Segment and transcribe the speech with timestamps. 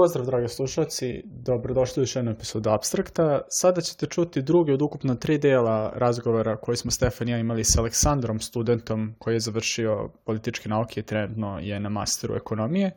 [0.00, 1.22] pozdrav, dragi slušalci.
[1.24, 3.40] Dobrodošli u još jednu epizodu Abstrakta.
[3.48, 7.64] Sada ćete čuti drugi od ukupno tri dela razgovora koji smo Stefan i ja imali
[7.64, 12.90] sa Aleksandrom, studentom koji je završio političke nauke i trenutno je na masteru ekonomije.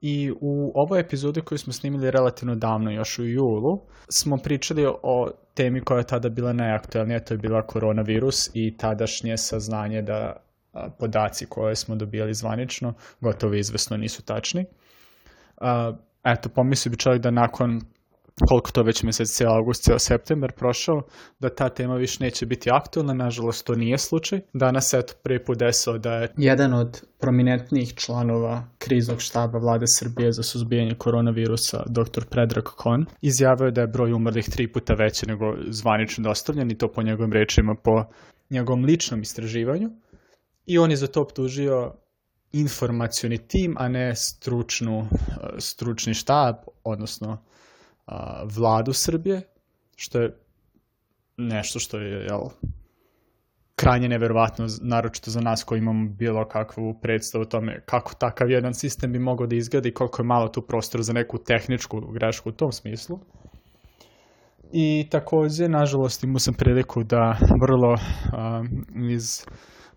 [0.00, 5.30] I u ovoj epizodi koju smo snimili relativno davno, još u julu, smo pričali o
[5.54, 10.36] temi koja je tada bila najaktualnija, to je bila koronavirus i tadašnje saznanje da
[10.98, 14.66] podaci koje smo dobijali zvanično gotovo izvesno nisu tačni.
[16.24, 17.80] Eto, pomislio bi čovjek da nakon
[18.48, 21.02] koliko to već mesec, cijel august, cijel september prošao,
[21.38, 24.40] da ta tema više neće biti aktualna, nažalost to nije slučaj.
[24.52, 30.32] Danas eto prvi put desao da je jedan od prominentnijih članova kriznog štaba vlade Srbije
[30.32, 32.24] za suzbijanje koronavirusa, dr.
[32.30, 36.88] Predrag Kon, izjavio da je broj umrlih tri puta veći nego zvanično dostavljen i to
[36.88, 38.04] po njegovim rečima po
[38.50, 39.90] njegovom ličnom istraživanju.
[40.66, 41.92] I on je za to optužio
[42.52, 45.08] informacioni tim, a ne stručnu,
[45.58, 47.42] stručni štab, odnosno
[48.06, 49.42] a, vladu Srbije,
[49.96, 50.36] što je
[51.36, 52.48] nešto što je jel,
[53.76, 58.74] krajnje neverovatno, naročito za nas koji imamo bilo kakvu predstavu o tome kako takav jedan
[58.74, 62.48] sistem bi mogao da izgleda i koliko je malo tu prostora za neku tehničku grešku
[62.48, 63.18] u tom smislu.
[64.72, 67.96] I takođe, nažalost, imao sam priliku da vrlo
[68.32, 68.64] a,
[69.10, 69.44] iz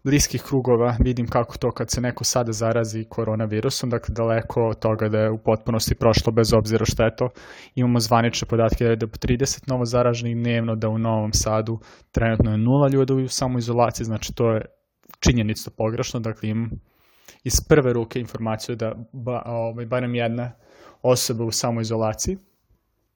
[0.06, 5.10] bliskih krugova vidim kako to kad se neko sada zarazi koronavirusom, dakle daleko od toga
[5.10, 7.30] da je u potpunosti prošlo bez obzira šta je to.
[7.76, 11.80] Imamo zvanične podatke da je 30 novo zaraženih dnevno, da u Novom Sadu
[12.12, 14.66] trenutno je nula ljudi u samoizolaciji, znači to je
[15.20, 16.70] činjenicno pogrešno, dakle imam
[17.44, 20.52] iz prve ruke informaciju da ba, ovaj, barem jedna
[21.02, 22.38] osoba u samoizolaciji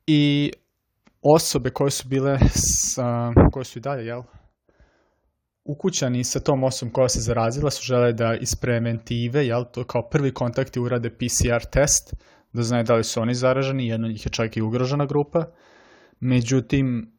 [0.07, 0.51] i
[1.21, 2.39] osobe koje su bile
[2.93, 4.21] sa, koje su i dalje, jel,
[5.71, 10.09] ukućani sa tom osobom koja se zarazila su žele da iz preventive, jel, to kao
[10.09, 12.13] prvi kontakti urade PCR test,
[12.53, 15.45] da znaju da li su oni zaraženi, jedno njih je čak i ugrožena grupa.
[16.19, 17.11] Međutim,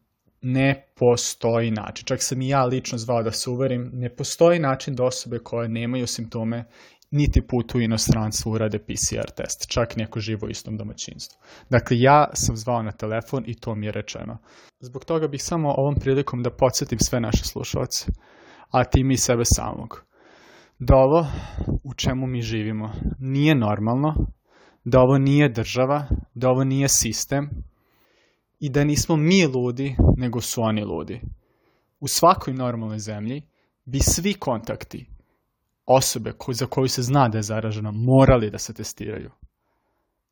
[0.43, 4.94] ne postoji način, čak sam i ja lično zvao da se uverim, ne postoji način
[4.94, 6.65] da osobe koje nemaju simptome
[7.10, 11.39] niti put u inostranstvo urade PCR test, čak neko živo u istom domaćinstvu.
[11.71, 14.39] Dakle, ja sam zvao na telefon i to mi je rečeno.
[14.81, 18.06] Zbog toga bih samo ovom prilikom da podsjetim sve naše slušalce
[18.70, 20.04] a tim i sebe samog.
[20.78, 21.26] Da ovo
[21.84, 24.14] u čemu mi živimo nije normalno,
[24.84, 27.50] da ovo nije država, da ovo nije sistem
[28.60, 31.20] i da nismo mi ludi, nego su oni ludi.
[32.00, 33.42] U svakoj normalnoj zemlji
[33.84, 35.06] bi svi kontakti
[35.86, 39.30] osobe ko, za koju se zna da je zaražena morali da se testiraju.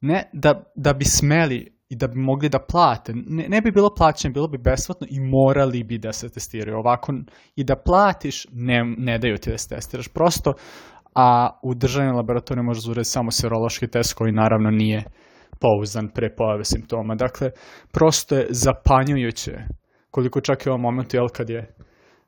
[0.01, 3.13] Ne da, da bi smeli i da bi mogli da plate.
[3.15, 6.79] Ne, ne bi bilo plaćeno, bilo bi besplatno i morali bi da se testiraju.
[6.79, 7.13] Ovako
[7.57, 10.09] i da platiš, ne, ne daju ti da se testiraš.
[10.09, 10.55] Prosto,
[11.15, 15.05] a u državnim laboratorijama možeš uraditi samo serološki test koji naravno nije
[15.61, 17.15] pouzdan pre pojave simptoma.
[17.15, 17.51] Dakle,
[17.93, 19.59] prosto je zapanjujuće
[20.11, 21.75] koliko čak i u ovom momentu, jel, kad je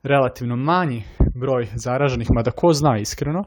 [0.02, 1.02] relativno manji
[1.34, 3.44] broj zaraženih, mada ko zna iskreno,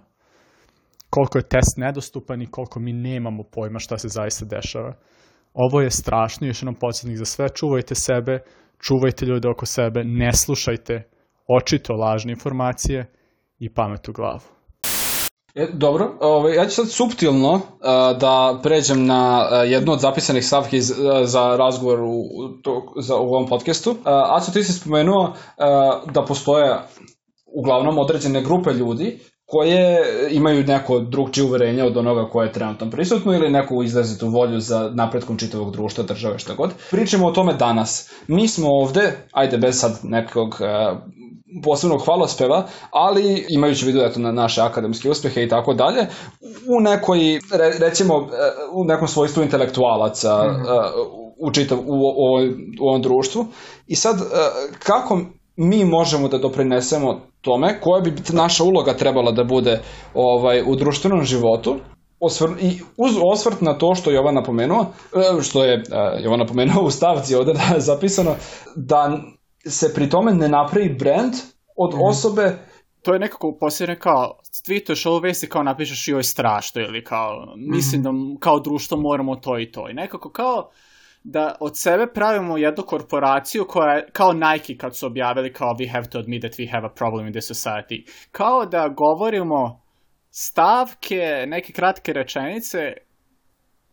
[1.09, 4.94] koliko je test nedostupan i koliko mi nemamo pojma šta se zaista dešava.
[5.53, 8.40] Ovo je strašno, još jednom podsjetnik za sve, čuvajte sebe,
[8.80, 11.03] čuvajte ljude oko sebe, ne slušajte
[11.47, 13.14] očito lažne informacije
[13.59, 14.41] i pamet u glavu.
[15.56, 17.62] E, dobro, ovaj, ja ću sad subtilno uh,
[18.19, 22.24] da pređem na uh, jednu od zapisanih stavki z, uh, za razgovor u,
[22.64, 23.91] to, za, u ovom podcastu.
[23.91, 25.34] Uh, Aco, ti si spomenuo uh,
[26.12, 26.80] da postoje
[27.46, 29.20] uglavnom određene grupe ljudi
[29.53, 34.59] koje imaju neko drugčije uverenje od onoga koje je trenutno prisutno ili neku izrazitu volju
[34.59, 36.72] za napretkom čitavog društva, države, šta god.
[36.91, 38.12] Pričamo o tome danas.
[38.28, 40.97] Mi smo ovde, ajde bez sad nekog uh,
[41.64, 46.08] posebnog hvalospeva, ali imajući vidu eto, na naše akademske uspehe i tako dalje,
[46.78, 47.20] u nekoj,
[47.52, 48.20] re, recimo, e,
[48.72, 50.91] u nekom svojstvu intelektualaca mm -hmm.
[51.40, 52.25] u, čitav, u, u,
[52.81, 53.46] u ovom društvu.
[53.88, 54.16] I sad,
[54.80, 55.22] kako
[55.56, 59.82] mi možemo da doprinesemo tome, koja bi naša uloga trebala da bude
[60.14, 61.76] ovaj u društvenom životu,
[62.20, 64.85] osvr, i uz osvrt na to što je Jovan napomenuo,
[65.40, 68.35] e, što je uh, Jovan napomenuo u stavci ovde da je zapisano,
[68.76, 69.20] da
[69.66, 71.34] se pri tome ne napravi brand
[71.76, 72.02] od mm.
[72.02, 72.58] osobe
[73.03, 78.02] to je nekako posljedno kao tweetuješ ovo vesti kao napišeš joj strašno ili kao mislim
[78.02, 78.03] mm.
[78.03, 80.70] da kao društvo moramo to i to i nekako kao
[81.23, 85.91] da od sebe pravimo jednu korporaciju koja je kao Nike kad su objavili kao we
[85.91, 88.28] have to admit that we have a problem in this society.
[88.31, 89.81] Kao da govorimo
[90.31, 92.79] stavke, neke kratke rečenice,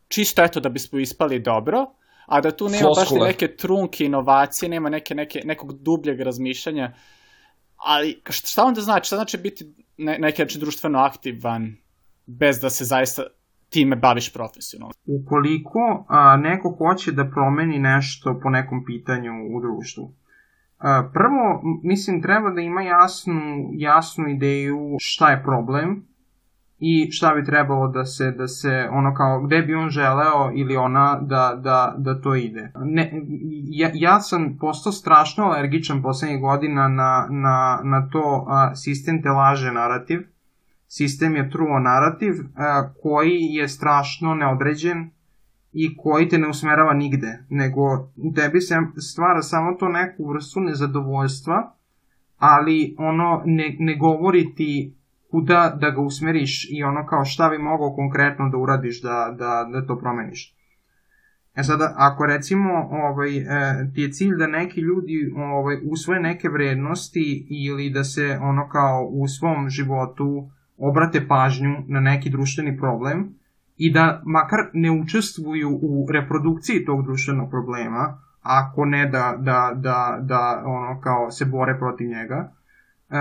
[0.09, 1.87] čisto eto da bismo ispali dobro,
[2.27, 3.21] a da tu nema Floskule.
[3.21, 6.93] baš neke trunke inovacije, nema neke, neke, nekog dubljeg razmišljanja.
[7.76, 9.06] Ali šta onda znači?
[9.06, 9.65] Šta znači biti
[9.97, 11.76] ne, neki društveno aktivan
[12.26, 13.23] bez da se zaista
[13.71, 14.95] time baviš profesionalno.
[15.07, 20.15] Ukoliko a, neko hoće da promeni nešto po nekom pitanju u društvu,
[20.79, 23.41] a, prvo, mislim, treba da ima jasnu,
[23.73, 26.11] jasnu ideju šta je problem
[26.79, 30.77] i šta bi trebalo da se, da se ono kao, gde bi on želeo ili
[30.77, 32.73] ona da, da, da to ide.
[32.77, 33.13] Ne,
[33.65, 39.29] ja, ja sam postao strašno alergičan poslednjih godina na, na, na to a, sistem te
[39.29, 40.21] laže narativ,
[40.91, 45.11] sistem je truo narativ a, koji je strašno neodređen
[45.73, 47.81] i koji te ne usmerava nigde, nego
[48.17, 48.77] u tebi se
[49.13, 51.75] stvara samo to neku vrstu nezadovoljstva,
[52.39, 54.95] ali ono ne, ne govori ti
[55.31, 59.69] kuda da ga usmeriš i ono kao šta bi mogao konkretno da uradiš da, da,
[59.73, 60.57] da to promeniš.
[61.55, 63.45] E sada, ako recimo ovaj, e,
[63.95, 69.09] ti je cilj da neki ljudi ovaj, usvoje neke vrednosti ili da se ono kao
[69.11, 73.35] u svom životu obrate pažnju na neki društveni problem
[73.77, 80.19] i da makar ne učestvuju u reprodukciji tog društvenog problema, ako ne da, da, da,
[80.23, 82.53] da ono kao se bore protiv njega,
[83.09, 83.17] uh,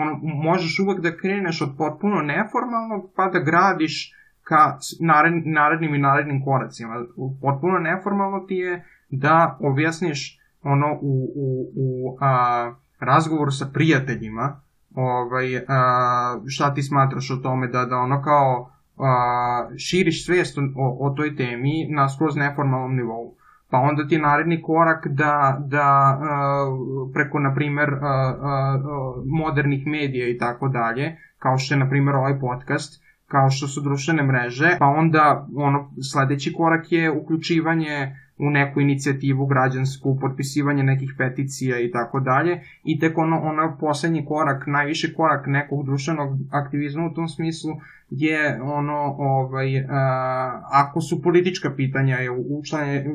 [0.00, 5.98] ono, možeš uvek da kreneš od potpuno neformalnog pa da gradiš ka nared, narednim i
[5.98, 7.04] narednim koracima.
[7.42, 14.60] Potpuno neformalno ti je da objasniš ono u, u, u a, razgovoru sa prijateljima
[14.94, 20.62] ovaj, a, šta ti smatraš o tome da, da ono kao a, širiš svijest o,
[21.00, 23.34] o toj temi na skroz neformalnom nivou?
[23.72, 26.18] Pa onda ti je naredni korak da, da
[27.14, 27.88] preko, na primer,
[29.26, 33.80] modernih medija i tako dalje, kao što je, na primer, ovaj podcast, kao što su
[33.80, 41.14] društvene mreže, pa onda ono, sledeći korak je uključivanje u neku inicijativu građansku, potpisivanje nekih
[41.18, 42.60] peticija i tako dalje.
[42.84, 47.72] I tek ono, ono poslednji korak, najviši korak nekog društvenog aktivizma u tom smislu
[48.10, 49.90] je ono, ovaj, uh,
[50.70, 52.30] ako su politička pitanja je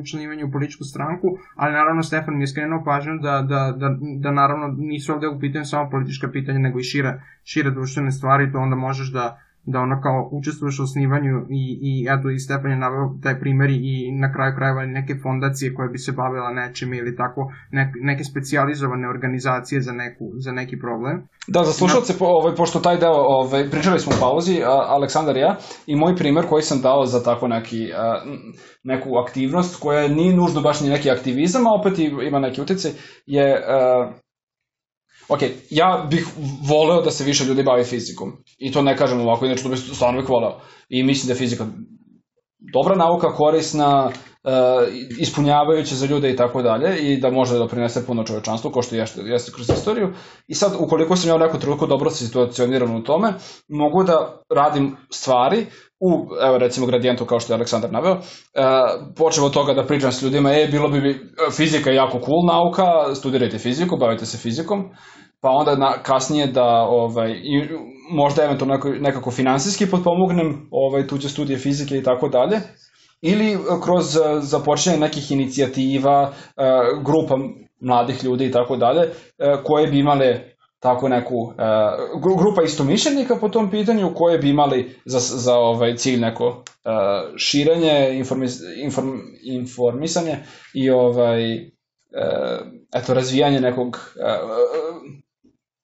[0.00, 4.30] učlanjivanje u političku stranku, ali naravno Stefan mi je skrenuo pažnju da, da, da, da
[4.30, 8.58] naravno nisu ovde u pitanju samo politička pitanja, nego i šire, šire društvene stvari, to
[8.58, 9.40] onda možeš da
[9.72, 13.70] da ono kao učestvuješ u osnivanju i, i eto i Stepan je naveo taj primjer
[13.70, 18.24] i na kraju krajeva neke fondacije koje bi se bavila nečim ili tako ne, neke
[18.24, 21.28] specijalizovane organizacije za, neku, za neki problem.
[21.48, 25.36] Da, za slušalce, po, ovaj, pošto taj deo, ovaj, pričali smo u pauzi, a, Aleksandar
[25.36, 25.56] i ja,
[25.86, 28.22] i moj primer koji sam dao za tako neki, a,
[28.84, 32.90] neku aktivnost koja nije nužno baš ni neki aktivizam, a opet ima neki utjecaj,
[33.26, 34.12] je a,
[35.28, 35.40] ok,
[35.70, 36.26] ja bih
[36.68, 38.32] voleo da se više ljudi bavi fizikom.
[38.58, 40.60] I to ne kažem ovako, inače to bih stvarno bih voleo.
[40.88, 41.66] I mislim da je fizika
[42.72, 44.12] dobra nauka, korisna, uh,
[45.18, 48.96] ispunjavajuća za ljude i tako dalje i da može da doprinese puno čovečanstvu, ko što
[48.96, 50.12] jeste, jeste kroz istoriju.
[50.46, 53.32] I sad, ukoliko sam ja u neku trenutku dobro situacioniran u tome,
[53.68, 55.66] mogu da radim stvari
[56.00, 58.20] u, evo recimo, gradijentu kao što je Aleksandar naveo, uh,
[59.16, 61.20] počeo od toga da pričam s ljudima, e, bilo bi,
[61.56, 64.90] fizika je jako cool nauka, studirajte fiziku, bavite se fizikom,
[65.40, 67.68] pa onda na, kasnije da ovaj, i
[68.10, 72.60] možda eventualno nekako, nekako finansijski potpomognem ovaj, tuđe studije fizike i tako dalje,
[73.20, 76.62] ili e, kroz e, započinjanje nekih inicijativa, e,
[77.04, 77.38] grupa
[77.80, 79.08] mladih ljudi i tako dalje,
[79.64, 81.52] koje bi imale tako neku
[82.38, 86.64] grupa istomišljenika po tom pitanju koje bi imali za, za ovaj cilj neko
[87.36, 90.36] širenje, informis, inform, informisanje
[90.74, 91.70] i ovaj
[92.94, 93.98] eto razvijanje nekog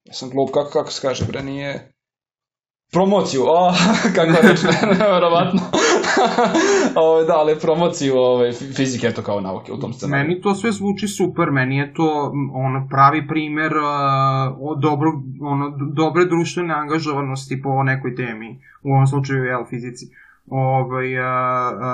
[0.04, 1.93] Ja sam glup, kako, kako se kaže, bre, nije...
[2.92, 3.72] Promociju, o,
[4.16, 4.66] kako reći,
[4.98, 5.60] nevjerovatno.
[7.02, 10.28] o, da, ali promociju ove, fizike, eto kao nauke u tom scenariju.
[10.28, 13.82] Meni to sve zvuči super, meni je to ono, pravi primer uh,
[14.60, 15.12] o dobro,
[15.42, 20.06] ono, dobre društvene angažovanosti po nekoj temi, u ovom slučaju, jel, fizici.
[20.46, 21.86] Ovaj, uh, uh,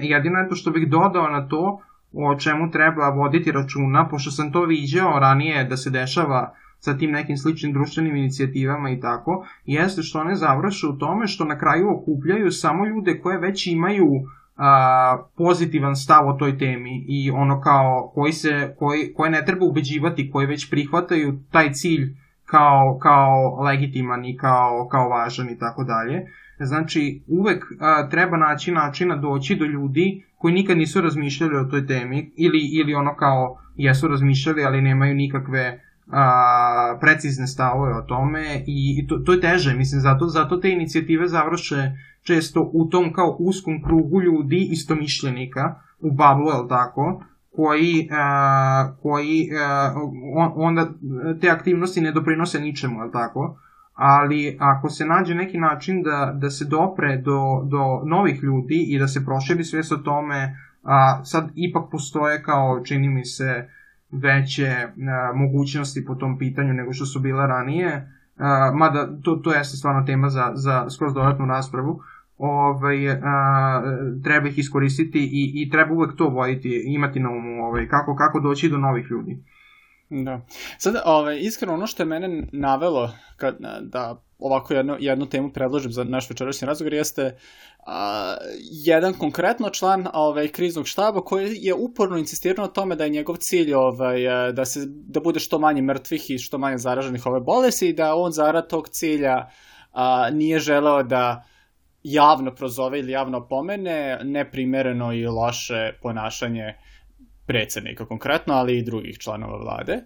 [0.00, 1.80] jedino je to što bih dodao na to,
[2.12, 6.54] o čemu treba voditi računa, pošto sam to viđao ranije da se dešava
[6.84, 11.44] sa tim nekim sličnim društvenim inicijativama i tako, jeste što one završe u tome što
[11.44, 14.08] na kraju okupljaju samo ljude koje već imaju
[14.56, 19.66] a, pozitivan stav o toj temi i ono kao koji se, koji, koje ne treba
[19.66, 25.84] ubeđivati, koji već prihvataju taj cilj kao, kao legitiman i kao, kao važan i tako
[25.84, 26.26] dalje.
[26.60, 31.86] Znači, uvek a, treba naći načina doći do ljudi koji nikad nisu razmišljali o toj
[31.86, 38.62] temi ili, ili ono kao jesu razmišljali, ali nemaju nikakve a, precizne stavove o tome
[38.66, 41.92] i, i to, to je teže, mislim, zato, zato te inicijative završe
[42.22, 47.24] često u tom kao uskom krugu ljudi istomišljenika, u bablu, je tako,
[47.56, 49.94] koji, a, koji a,
[50.34, 50.88] on, onda
[51.40, 53.58] te aktivnosti ne doprinose ničemu, je tako,
[53.94, 58.98] ali ako se nađe neki način da, da se dopre do, do novih ljudi i
[58.98, 63.68] da se proširi svest o tome, a sad ipak postoje kao, čini mi se,
[64.12, 69.52] veće a, mogućnosti po tom pitanju nego što su bile ranije, a, mada to, to
[69.52, 72.00] jeste stvarno tema za, za skroz dodatnu raspravu,
[72.38, 73.82] ovaj, a,
[74.24, 78.40] treba ih iskoristiti i, i treba uvek to voditi, imati na umu, ovaj, kako, kako
[78.40, 79.42] doći do novih ljudi.
[80.10, 80.40] Da.
[80.78, 85.92] Sad, ovaj, iskreno, ono što je mene navelo kad, da ovako jednu, jednu temu predložim
[85.92, 87.36] za naš večerašnji razgovor jeste
[87.86, 88.36] a,
[88.70, 93.36] jedan konkretno član ovaj, kriznog štaba koji je uporno insistirao na tome da je njegov
[93.36, 97.88] cilj ovaj, da, se, da bude što manje mrtvih i što manje zaraženih ove bolesti
[97.88, 99.48] i da on zarad tog cilja
[99.92, 101.44] a, nije želeo da
[102.02, 106.74] javno prozove ili javno pomene neprimereno i loše ponašanje
[107.46, 110.04] predsednika konkretno, ali i drugih članova vlade.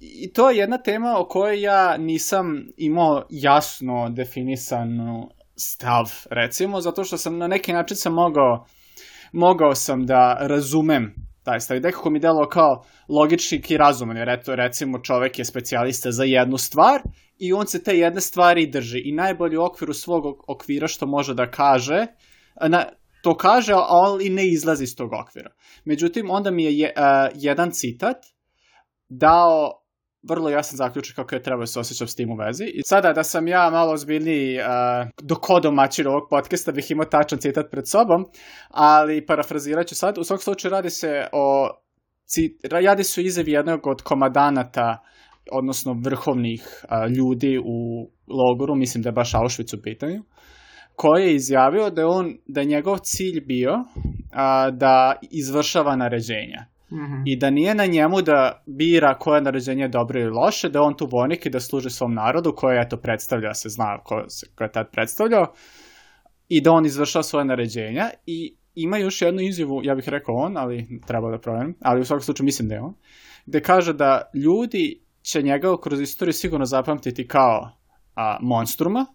[0.00, 7.04] I to je jedna tema o kojoj ja nisam imao jasno definisanu stav, recimo, zato
[7.04, 8.66] što sam na neki način sam mogao,
[9.32, 11.76] mogao sam da razumem taj stav.
[11.76, 16.24] I nekako mi delo kao logični i razuman, jer eto, recimo čovek je specijalista za
[16.24, 17.00] jednu stvar
[17.38, 21.34] i on se te jedne stvari drži i najbolji u okviru svog okvira što može
[21.34, 22.06] da kaže,
[22.68, 22.84] na,
[23.24, 25.50] to kaže, ali ne izlazi iz tog okvira.
[25.84, 28.16] Međutim, onda mi je, je uh, jedan citat
[29.08, 29.80] dao
[30.28, 32.64] vrlo jasan zaključak kako je trebao se osjećati s tim u vezi.
[32.64, 34.64] I sada da sam ja malo ozbiljniji uh,
[35.22, 38.26] dokodomaćin ovog podcasta bih imao tačan citat pred sobom,
[38.68, 40.18] ali parafrazirat ću sad.
[40.18, 41.68] U svakom slučaju radi se o
[42.70, 45.02] radi su izjavi jednog od komadanata
[45.52, 50.22] odnosno vrhovnih a, ljudi u logoru, mislim da je baš Auschwitz u pitanju,
[50.96, 53.84] koji je izjavio da je on, da je njegov cilj bio
[54.32, 56.66] a, da izvršava naređenja.
[56.90, 57.22] Mm -hmm.
[57.26, 60.96] I da nije na njemu da bira koje naređenje je dobro ili loše, da on
[60.96, 64.64] tu vojnik i da služi svom narodu koje eto predstavlja, se zna ko, se, ko
[64.64, 65.52] je tad predstavljao,
[66.48, 70.56] i da on izvršava svoje naređenja i ima još jednu izjavu, ja bih rekao on,
[70.56, 72.94] ali treba da proverim, ali u svakom slučaju mislim da je on,
[73.46, 77.70] gde kaže da ljudi će njega kroz istoriju sigurno zapamtiti kao
[78.14, 79.06] a, monstruma,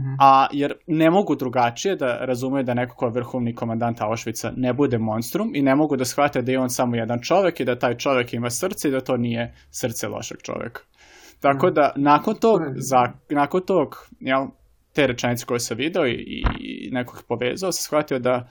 [0.00, 0.16] -hmm.
[0.20, 4.72] A jer ne mogu drugačije da razumeju da neko ko je vrhovni komandant Auschwitza ne
[4.72, 7.78] bude monstrum i ne mogu da shvate da je on samo jedan čovek i da
[7.78, 10.80] taj čovek ima srce i da to nije srce lošeg čoveka.
[11.40, 13.88] Tako da nakon tog, za, nakon tog
[14.20, 14.46] jel,
[14.94, 18.48] te rečenice koje sam video i, i nekog povezao, sam shvatio da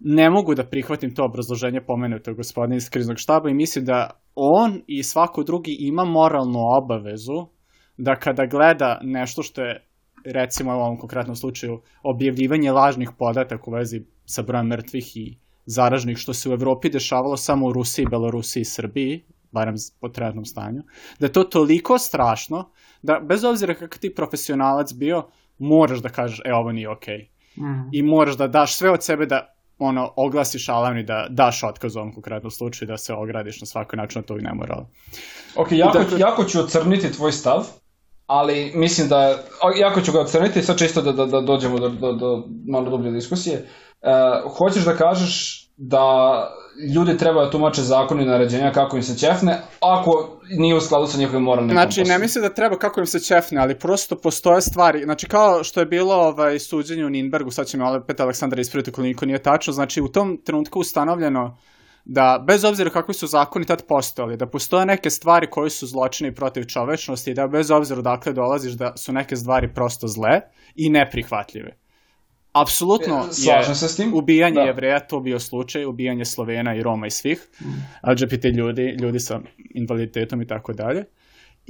[0.00, 4.82] ne mogu da prihvatim to obrazloženje pomenutog gospodina iz kriznog štaba i mislim da on
[4.86, 7.46] i svako drugi ima moralnu obavezu
[7.96, 9.87] da kada gleda nešto što je
[10.32, 16.18] recimo u ovom konkretnom slučaju objavljivanje lažnih podataka u vezi sa brojem mrtvih i zaražnih,
[16.18, 20.82] što se u Evropi dešavalo samo u Rusiji, Belorusiji i Srbiji, barem po trenutnom stanju,
[21.18, 22.70] da je to toliko strašno
[23.02, 25.26] da bez obzira kakav ti profesionalac bio,
[25.58, 27.28] moraš da kažeš, e, ovo nije okej.
[27.56, 27.62] Okay.
[27.62, 27.88] Mm.
[27.92, 31.96] I moraš da daš sve od sebe da ono, oglasiš alarm i da daš otkaz
[31.96, 34.86] u ovom konkretnom slučaju da se ogradiš na svaki način, to i ne mora.
[35.56, 36.18] Ok, jako, dakle...
[36.18, 37.66] jako ću ocrniti tvoj stav,
[38.28, 39.38] ali mislim da,
[39.80, 43.10] jako ću ga ocrniti, sad čisto da, da, da dođemo do, do, do malo dublje
[43.10, 43.66] diskusije.
[44.02, 46.04] Uh, hoćeš da kažeš da
[46.94, 51.06] ljudi treba da tumače zakoni i naređenja kako im se ćefne, ako nije u skladu
[51.06, 52.12] sa njihovim moralnim Znači, komposom.
[52.12, 55.02] ne mislim da treba kako im se ćefne, ali prosto postoje stvari.
[55.04, 58.92] Znači, kao što je bilo ovaj, suđenje u Ninbergu, sad će mi opet Aleksandar ispraviti
[58.92, 61.56] koliko nije tačno, znači u tom trenutku ustanovljeno
[62.08, 66.34] da bez obzira kakvi su zakoni tad postojali, da postoje neke stvari koji su zločini
[66.34, 70.40] protiv čovečnosti i da bez obzira odakle dolaziš da su neke stvari prosto zle
[70.74, 71.76] i neprihvatljive.
[72.52, 74.14] Apsolutno e, je se s tim.
[74.14, 74.60] ubijanje da.
[74.60, 78.10] jevreja to bio slučaj, ubijanje Slovena i Roma i svih, mm.
[78.10, 79.40] LGBT ljudi, ljudi sa
[79.74, 81.04] invaliditetom i tako dalje.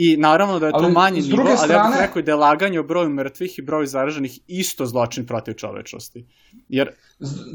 [0.01, 1.59] I naravno da je to ali, manji nivo, strane...
[1.61, 5.27] ali ja bih rekao da je laganje o broju mrtvih i broju zaraženih isto zločin
[5.27, 6.27] protiv čovečnosti.
[6.69, 6.89] Jer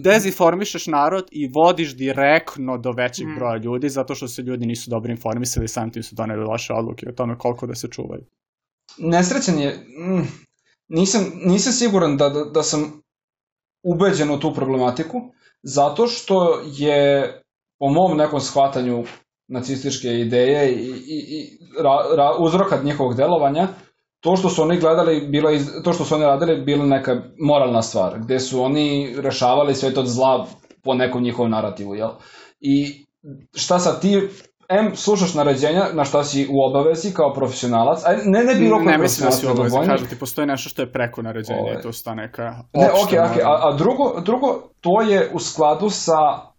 [0.03, 3.35] dezinformišeš narod i vodiš direktno do većeg mm.
[3.35, 6.73] broja ljudi zato što se ljudi nisu dobro informisali i sam tim su doneli loše
[6.73, 8.25] odluke o tome koliko da se čuvaju.
[8.97, 9.69] Nesrećan je,
[9.99, 10.27] mm,
[10.87, 13.01] nisam, nisam siguran da, da, da sam
[13.83, 15.17] ubeđen u tu problematiku,
[15.61, 17.41] zato što je
[17.79, 19.03] po mom nekom shvatanju
[19.53, 23.67] nacističke ideje i, i, i ra, ra, uzroka njihovog delovanja,
[24.23, 27.81] to što su oni gledali, bilo iz, to što su oni radili, bila neka moralna
[27.81, 30.47] stvar, gde su oni rešavali sve to zla
[30.83, 32.09] po nekom njihovom narativu, jel?
[32.59, 33.05] I
[33.55, 34.29] šta sad ti
[34.69, 38.87] M, slušaš naređenja na šta si u obavezi kao profesionalac, a ne, ne bilo koji
[38.87, 41.81] Ne mislim da si u obavezi, kažem ti, postoji nešto što je preko naređenja, Ove.
[41.81, 42.43] to sta neka
[42.73, 46.52] Ne, okej, okay, okej, okay, a, a drugo, drugo, to je u skladu sa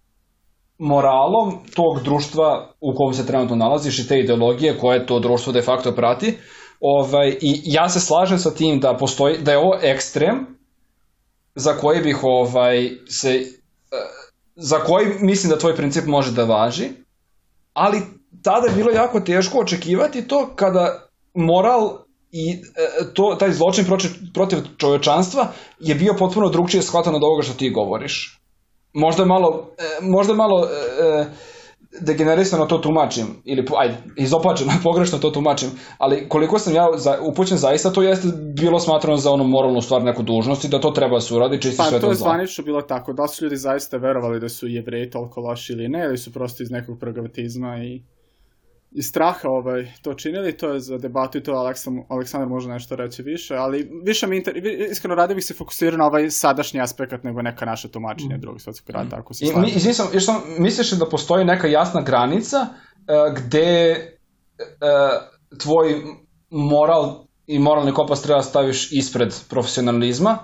[0.78, 5.62] moralom tog društva u kom se trenutno nalaziš i te ideologije koje to društvo de
[5.62, 6.36] facto prati,
[6.86, 10.46] Ovaj, I ja se slažem sa tim da postoji, da je ovo ekstrem
[11.54, 13.44] za koji bih ovaj, se, eh,
[14.56, 16.88] za koji mislim da tvoj princip može da važi,
[17.72, 18.02] ali
[18.42, 21.98] tada je bilo jako teško očekivati to kada moral
[22.32, 23.84] i e, to, taj zločin
[24.34, 25.48] protiv čovečanstva
[25.80, 28.40] je bio potpuno drugčije shvatan od ovoga što ti govoriš.
[28.94, 31.24] Možda malo, e, možda malo e,
[32.00, 37.58] degenerisano to tumačim, ili ajde, izopačeno, pogrešno to tumačim, ali koliko sam ja za, upućen
[37.58, 41.16] zaista, to jeste bilo smatrano za ono moralnu stvar neku dužnost i da to treba
[41.16, 43.96] da se uradi čisti pa, sve to je zvanično bilo tako, da su ljudi zaista
[43.96, 48.02] verovali da su jevreji toliko loši ili ne, ili su prosto iz nekog pragmatizma i
[48.94, 52.96] i straha ovaj, to činili, to je za debatu i to Aleksa, Aleksandar može nešto
[52.96, 54.56] reći više, ali više mi inter...
[54.90, 58.40] iskreno radi bih se fokusirao na ovaj sadašnji aspekt nego neka naša tumačenja mm.
[58.40, 59.76] drugog svetskog rata, ako se slažem.
[59.76, 63.96] Izvim sam, još sam, misliš da postoji neka jasna granica uh, gde
[64.58, 66.02] uh, tvoj
[66.50, 70.38] moral i moralni kompas treba da staviš ispred profesionalizma,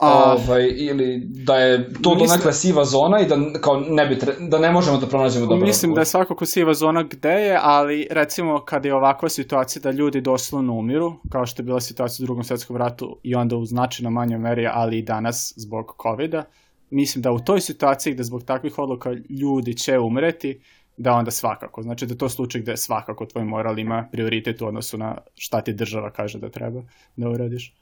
[0.00, 4.18] A, ovaj, ili da je to mislim, donekle siva zona i da, kao ne bi
[4.18, 7.58] tre, da ne možemo da pronađemo dobro Mislim da je svakako siva zona gde je,
[7.62, 12.24] ali recimo kada je ovakva situacija da ljudi doslovno umiru, kao što je bila situacija
[12.24, 16.44] u drugom svetskom ratu i onda u značajno manjoj meri, ali i danas zbog COVID-a,
[16.90, 20.60] mislim da u toj situaciji gde zbog takvih odluka ljudi će umreti,
[20.98, 21.82] da onda svakako.
[21.82, 25.72] Znači da to slučaj gde svakako tvoj moral ima prioritet u odnosu na šta ti
[25.72, 26.82] država kaže da treba
[27.16, 27.74] da uradiš.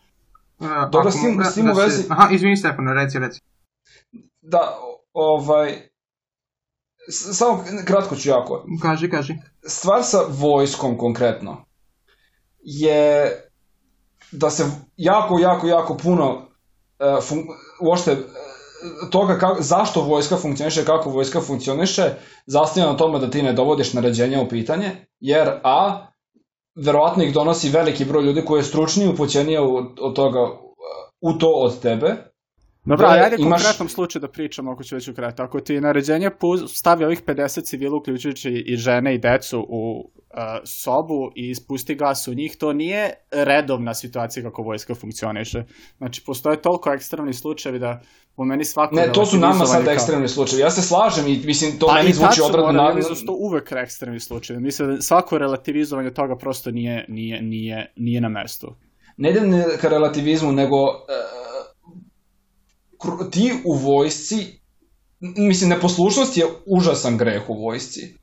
[0.58, 2.02] Uh, Dobro, s tim, s tim da u vezi...
[2.02, 3.40] Se, aha, izvini Stefano, reci, reci.
[4.42, 4.78] Da,
[5.12, 5.88] ovaj...
[7.10, 8.66] Samo kratko ću jako.
[8.82, 9.34] Kaži, kaži.
[9.66, 11.64] Stvar sa vojskom konkretno
[12.62, 13.32] je
[14.32, 14.64] da se
[14.96, 17.38] jako, jako, jako puno uh, fun,
[17.80, 18.18] uošte uh,
[19.10, 22.14] toga kako, zašto vojska funkcioniše, kako vojska funkcioniše,
[22.46, 26.06] zasnija na tome da ti ne dovodiš naređenja u pitanje, jer A,
[26.76, 30.50] verovatno ih donosi veliki broj ljudi koji je stručniji upoćenije od, od toga
[31.20, 32.16] u to od tebe.
[32.86, 33.62] Dobro, ali ajde imaš...
[33.62, 35.42] konkretnom slučaju da pričamo, ako ću već ukratiti.
[35.42, 36.30] Ako ti naređenje
[36.68, 42.28] stavi ovih 50 civila, uključujući i žene i decu u uh, sobu i ispusti gas
[42.28, 45.64] u njih, to nije redovna situacija kako vojska funkcioniše.
[45.98, 48.00] Znači, postoje toliko ekstremni slučajevi da
[48.36, 48.94] po meni svako...
[48.94, 49.92] Ne, to su nama sad kao...
[49.92, 50.62] ekstremni slučajevi.
[50.62, 52.92] Ja se slažem i mislim, to pa meni zvuči odradno...
[52.92, 54.62] Pa i tačno, to uvek ekstremni slučajevi.
[54.62, 58.74] Mislim da svako relativizovanje toga prosto nije, nije, nije, nije na mestu.
[59.16, 61.35] Ne idem ka relativizmu, nego uh,
[63.30, 64.60] ti u vojsci,
[65.20, 68.14] mislim, neposlušnost je užasan greh u vojsci.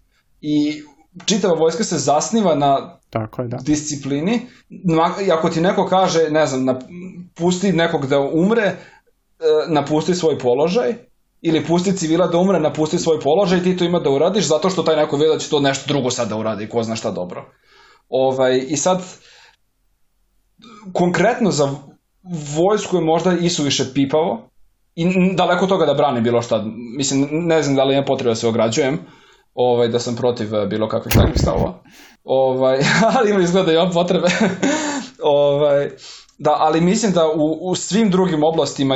[0.42, 0.84] I
[1.26, 3.58] čitava vojska se zasniva na Tako je, da.
[3.58, 4.42] disciplini.
[5.28, 6.80] I ako ti neko kaže, ne znam,
[7.36, 8.76] pusti nekog da umre, e,
[9.68, 10.94] napusti svoj položaj,
[11.42, 14.84] ili pusti civila da umre, napusti svoj položaj, ti to ima da uradiš, zato što
[14.84, 17.46] taj neko vidi da će to nešto drugo sad da uradi, ko zna šta dobro.
[18.10, 19.04] Ovaj, I sad,
[20.94, 21.76] konkretno za
[22.58, 24.50] vojsku je možda i suviše pipavo,
[24.96, 26.64] i daleko toga da brani bilo šta.
[26.98, 29.00] Mislim, ne znam da li ima potreba da se ograđujem,
[29.54, 31.74] ovaj, da sam protiv eh, bilo kakvih takvih stavova.
[32.24, 32.80] ovaj,
[33.18, 34.28] ali ima izgleda i on potrebe.
[35.24, 35.90] ovaj,
[36.40, 38.96] Da, ali mislim da u, u svim drugim oblastima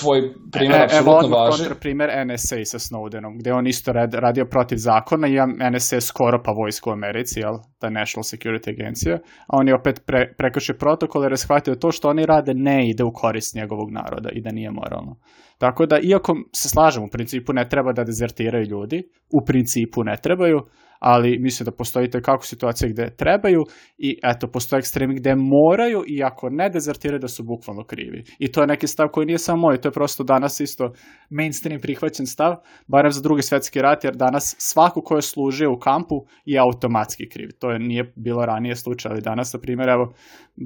[0.00, 0.20] tvoj
[0.52, 1.64] primjer e, apsolutno važi.
[1.64, 5.36] Evo primjer NSA sa Snowdenom, gde on isto rad, radio protiv zakona i
[5.72, 7.54] NSA skoro pa vojsku u Americi, jel?
[7.78, 9.14] Ta National Security Agencija,
[9.46, 12.90] a on je opet pre, prekršio protokol jer je shvatio to što oni rade ne
[12.90, 15.16] ide u korist njegovog naroda i da nije moralno.
[15.58, 20.16] Tako da, iako se slažem, u principu ne treba da dezertiraju ljudi, u principu ne
[20.22, 20.60] trebaju,
[21.00, 23.64] ali mislim da postoji kako situacije gde trebaju
[23.98, 28.24] i eto, postoje ekstremi gde moraju i ako ne dezertiraju da su bukvalno krivi.
[28.38, 30.92] I to je neki stav koji nije samo moj, to je prosto danas isto
[31.30, 35.78] mainstream prihvaćen stav, barem za drugi svetski rat, jer danas svako ko je služio u
[35.78, 37.48] kampu je automatski kriv.
[37.58, 40.14] To je, nije bilo ranije slučaj, ali danas, na primjer, evo,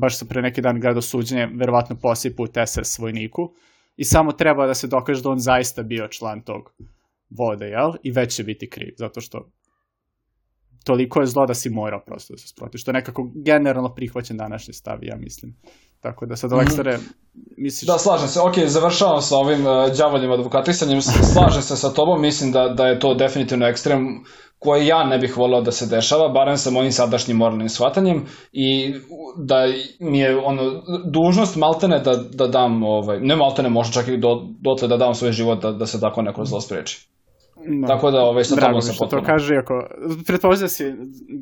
[0.00, 3.54] baš sam pre neki dan gledao suđenje, verovatno poslije put SS vojniku,
[3.96, 6.74] i samo treba da se dokaže da on zaista bio član tog
[7.30, 7.92] vode, jel?
[8.02, 9.50] I već će biti kriv, zato što
[10.84, 14.36] toliko je zlo da si morao prosto da se sproti, što je nekako generalno prihvaćen
[14.36, 15.56] današnji stav, ja mislim.
[16.00, 17.00] Tako da sad, Aleksare, mm.
[17.56, 17.88] misliš...
[17.88, 18.40] Da, slažem se.
[18.40, 21.00] Ok, završavam sa ovim uh, djavoljim advokatisanjem.
[21.02, 22.20] Slažem se sa tobom.
[22.20, 24.24] Mislim da, da je to definitivno ekstrem
[24.58, 28.94] koje ja ne bih voleo da se dešava, barem sa mojim sadašnjim moralnim shvatanjem i
[29.36, 29.56] da
[30.00, 34.40] mi je ono, dužnost maltene da, da dam, ovaj, ne maltene, možda čak i do,
[34.60, 37.08] dotle da dam svoj život da, da se tako neko zlo spreči.
[37.66, 39.22] No, Tako da, ovaj, sa tobom sam potpuno.
[39.22, 39.86] to kaže, ako,
[40.26, 40.94] pretpostavljam da si,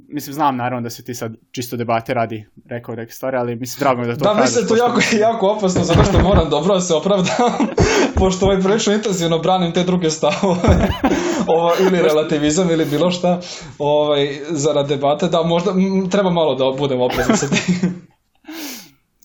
[0.09, 3.81] mislim, znam naravno da se ti sad čisto debate radi rekao neke stvari, ali mislim,
[3.81, 4.55] drago mi da to da, kažeš.
[4.55, 7.67] Da, mislim, to jako, jako opasno, zato što moram dobro da se opravdam,
[8.19, 10.89] pošto ovaj prilično intenzivno branim te druge stavove,
[11.55, 13.41] ovo, ili relativizam, ili bilo šta,
[13.79, 18.07] ovaj, zarad debate, da, možda, m, treba malo da budem oprezni sa tim.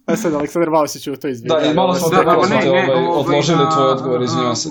[0.07, 1.65] A sad, Aleksandar, malo si to izvijeti.
[1.65, 4.55] Da, i malo smo, da, malo smo te ovaj, ovaj, odložili da, tvoj odgovor, izvijem
[4.55, 4.69] se.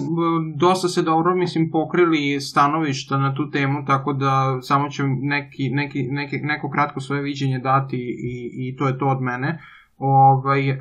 [0.57, 6.03] Dosta se dobro, mislim, pokrili stanovišta na tu temu, tako da samo ću neki, neki,
[6.03, 9.62] neki, neko kratko svoje viđenje dati i, i to je to od mene.
[9.99, 10.79] Ovaj, um,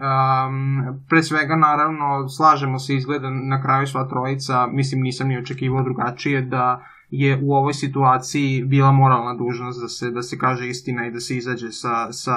[1.09, 6.41] pre svega, naravno, slažemo se izgleda na kraju sva trojica, mislim, nisam ni očekivao drugačije
[6.41, 6.85] da
[7.19, 11.19] je u ovoj situaciji bila moralna dužnost da se da se kaže istina i da
[11.19, 12.35] se izađe sa sa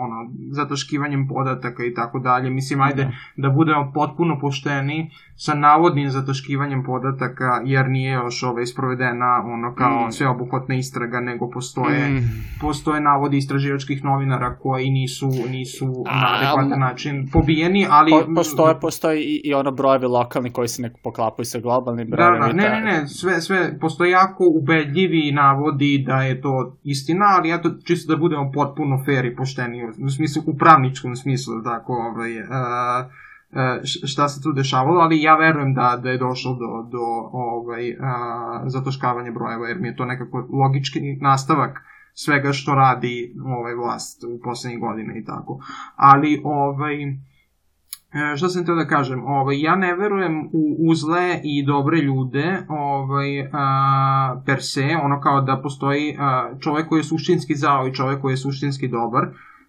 [0.00, 2.50] ono zataškivanjem podataka i tako dalje.
[2.50, 3.04] Mislim ajde
[3.36, 3.48] da.
[3.48, 10.06] da budemo potpuno pošteni sa navodnim zataškivanjem podataka jer nije još ova isprovedena ono kao
[10.06, 10.12] mm.
[10.12, 12.58] sveobuhvatna istraga nego postoje mm.
[12.60, 19.20] postoje navodi istraživačkih novinara koji nisu nisu na adekvatan način pobijeni, ali po, postoje postoje
[19.20, 22.46] i, i ono brojevi lokalni koji se ne poklapaju sa globalnim brojevima.
[22.46, 27.24] Da, da, ne, ne, ne, sve sve postoje jako ubedljivi navodi da je to istina,
[27.38, 31.92] ali eto čisto da budemo potpuno fair i pošteni u smislu u pravničkom smislu tako
[31.92, 32.48] ovaj uh,
[33.82, 38.62] šta se tu dešavalo, ali ja verujem da, da je došlo do, do ovaj, a,
[38.66, 41.80] zatoškavanja brojeva, jer mi je to nekako logički nastavak
[42.14, 45.58] svega što radi ovaj vlast u poslednjih godina i tako.
[45.96, 46.96] Ali ovaj
[48.36, 52.62] šta sam teo da kažem, ovaj ja ne verujem u, u zle i dobre ljude,
[52.68, 57.94] ovaj a, per se, ono kao da postoji a, čovek koji je suštinski zao i
[57.94, 59.28] čovek koji je suštinski dobar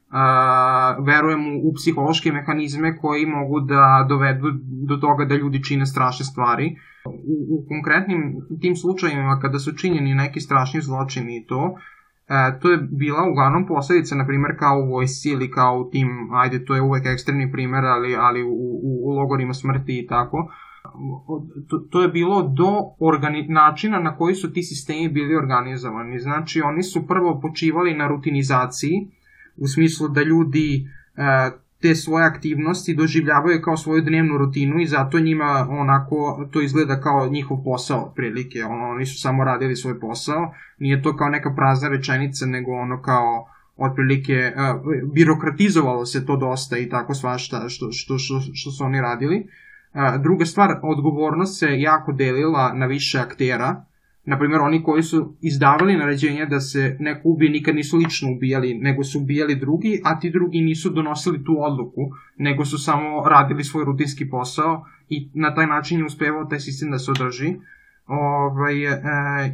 [0.10, 4.48] uh, verujem u, u psihološke mehanizme koji mogu da dovedu
[4.88, 6.76] do toga da ljudi čine strašne stvari.
[7.06, 11.76] U, u konkretnim tim slučajevima kada su činjeni neki strašni zločini i to,
[12.30, 16.08] E, to je bila uglavnom posledica, na primjer, kao u vojsci ili kao u tim,
[16.34, 20.52] ajde, to je uvek ekstremni primer, ali, ali u, u, u logorima smrti i tako.
[21.70, 26.20] To, to je bilo do organi načina na koji su ti sistemi bili organizovani.
[26.20, 29.12] Znači, oni su prvo počivali na rutinizaciji,
[29.58, 35.20] u smislu da ljudi e, te svoje aktivnosti doživljavaju kao svoju dnevnu rutinu i zato
[35.20, 40.54] njima onako to izgleda kao njihov posao prilike, ono, oni su samo radili svoj posao,
[40.80, 44.82] nije to kao neka prazna rečenica, nego ono kao otprilike uh,
[45.14, 49.48] birokratizovalo se to dosta i tako svašta što, što, što, što su oni radili.
[49.94, 53.86] Uh, druga stvar, odgovornost se jako delila na više aktera,
[54.30, 59.04] Naprimjer, oni koji su izdavali naređenja da se neko ubije nikad nisu lično ubijali, nego
[59.04, 62.02] su ubijali drugi, a ti drugi nisu donosili tu odluku,
[62.38, 66.92] nego su samo radili svoj rutinski posao i na taj način je uspevao taj sistem
[66.92, 67.54] da se održi.
[68.08, 69.02] Ovaj, e,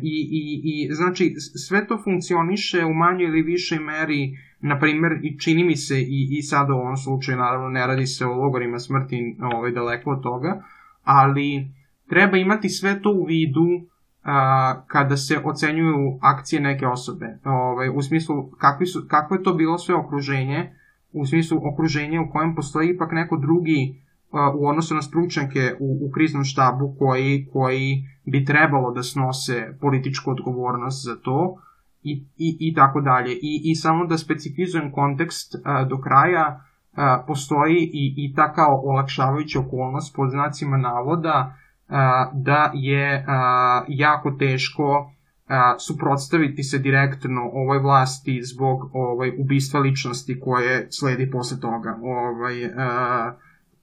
[0.01, 5.39] i, i, I znači, sve to funkcioniše u manjoj ili višoj meri, na primjer, i
[5.39, 8.79] čini mi se, i, i sada u ovom slučaju, naravno, ne radi se o logorima
[8.79, 10.63] smrti ovaj, daleko od toga,
[11.03, 11.67] ali
[12.09, 13.94] treba imati sve to u vidu
[14.25, 17.39] a, kada se ocenjuju akcije neke osobe.
[17.43, 20.75] Ovaj, u smislu kakvi su, kakvo je to bilo sve okruženje,
[21.11, 26.07] u smislu okruženja u kojem postoji ipak neko drugi a, u odnosu na stručnjake u,
[26.07, 31.57] u kriznom štabu koji, koji bi trebalo da snose političku odgovornost za to
[32.01, 33.33] i, i, i tako dalje.
[33.33, 38.81] I, I samo da specifizujem kontekst a, do kraja, a, postoji i, i ta kao
[38.83, 41.55] olakšavajuća okolnost pod znacima navoda,
[42.33, 43.25] da je
[43.87, 45.11] jako teško
[45.79, 51.97] suprotstaviti se direktno ovoj vlasti zbog ovaj ubistva ličnosti koje sledi posle toga.
[52.01, 52.55] Ovaj,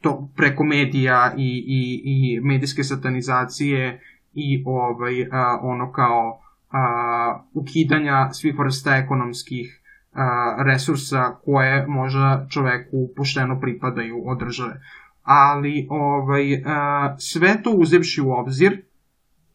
[0.00, 4.00] to preko medija i, i, i medijske satanizacije
[4.34, 5.28] i ovaj
[5.62, 6.38] ono kao
[6.70, 9.80] a, ukidanja svih vrsta ekonomskih
[10.12, 14.80] a, resursa koje možda čoveku pošteno pripadaju od države
[15.22, 18.82] ali ovaj, a, sve to uzevši u obzir,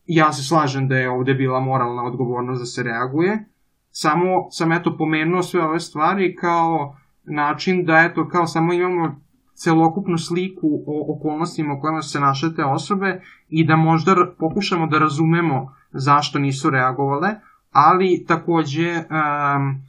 [0.05, 3.45] ja se slažem da je ovde bila moralna odgovornost da se reaguje,
[3.91, 9.15] samo sam eto pomenuo sve ove stvari kao način da eto kao samo imamo
[9.53, 14.99] celokupnu sliku o okolnostima u kojima se naše te osobe i da možda pokušamo da
[14.99, 17.29] razumemo zašto nisu reagovale,
[17.71, 19.81] ali takođe um,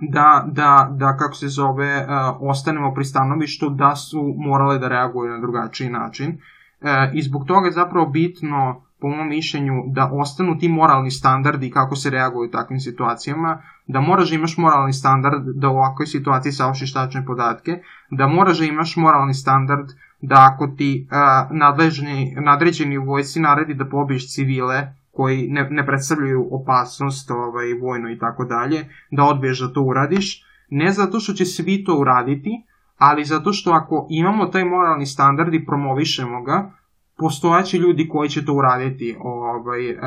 [0.00, 5.30] da, da, da kako se zove, uh, ostanemo pri stanovištu da su morale da reaguju
[5.30, 6.30] na drugačiji način.
[6.30, 11.70] Uh, I zbog toga je zapravo bitno, po mom mišljenju, da ostanu ti moralni standardi
[11.70, 16.06] kako se reaguju u takvim situacijama, da moraš da imaš moralni standard da u ovakvoj
[16.06, 17.78] situaciji saošiš tačne podatke,
[18.10, 19.88] da moraš da imaš moralni standard
[20.20, 25.86] da ako ti uh, nadležni, nadređeni u vojci naredi da pobiješ civile, koji ne, ne
[25.86, 31.32] predstavljaju opasnost ovaj, vojno i tako dalje, da odbiješ da to uradiš, ne zato što
[31.32, 32.50] će svi to uraditi,
[32.96, 36.70] ali zato što ako imamo taj moralni standard i promovišemo ga,
[37.16, 39.16] postojaće ljudi koji će to uraditi.
[39.20, 40.00] Ovaj, uh,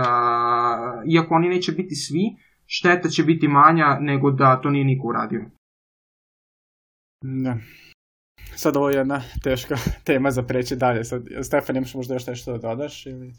[1.14, 5.46] iako oni neće biti svi, šteta će biti manja nego da to nije niko uradio.
[7.22, 7.58] Da.
[8.56, 11.04] Sad ovo je jedna teška tema za preći dalje.
[11.04, 13.06] Sad, Stefan, imaš možda još nešto da dodaš?
[13.06, 13.34] Ili...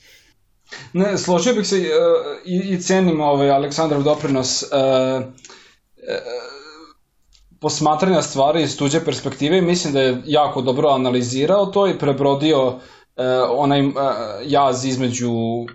[0.93, 1.85] Ne, složio bih se uh,
[2.45, 4.69] i, i cenim ovaj Aleksandrov doprinos uh,
[5.23, 5.29] uh,
[7.61, 12.67] posmatranja stvari iz tuđe perspektive i mislim da je jako dobro analizirao to i prebrodio
[12.67, 12.77] uh,
[13.51, 13.95] onaj uh,
[14.47, 15.31] jaz između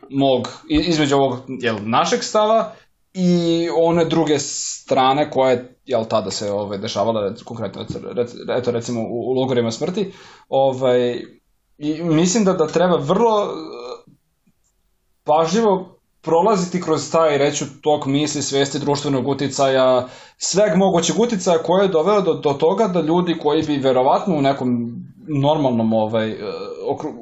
[0.10, 2.74] mog, između ovog jel, našeg stava
[3.14, 7.86] i one druge strane koje jel tada se ovaj dešavala konkretno
[8.58, 10.12] eto recimo u, u logorima smrti.
[10.50, 11.24] Ovaj
[11.78, 13.48] i mislim da da treba vrlo
[15.24, 20.08] pažljivo prolaziti kroz taj, reću, tok misli, svesti društvenog uticaja,
[20.38, 24.42] sveg mogućeg uticaja koje je doveo do, do toga da ljudi koji bi verovatno u
[24.42, 24.96] nekom
[25.28, 26.36] normalnom, ovaj, e,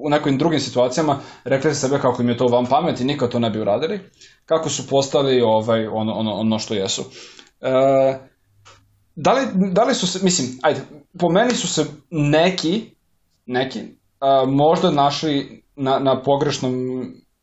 [0.03, 3.49] u nekim drugim situacijama rekli sebe kako im je to van pameti, nikad to ne
[3.49, 3.99] bi uradili,
[4.45, 7.03] kako su postali ovaj, ono, ono, ono što jesu.
[7.61, 7.71] E,
[9.15, 10.81] da, li, da li su se, mislim, ajde,
[11.19, 12.95] po meni su se neki,
[13.45, 13.79] neki,
[14.19, 16.73] a, možda našli na, na pogrešnom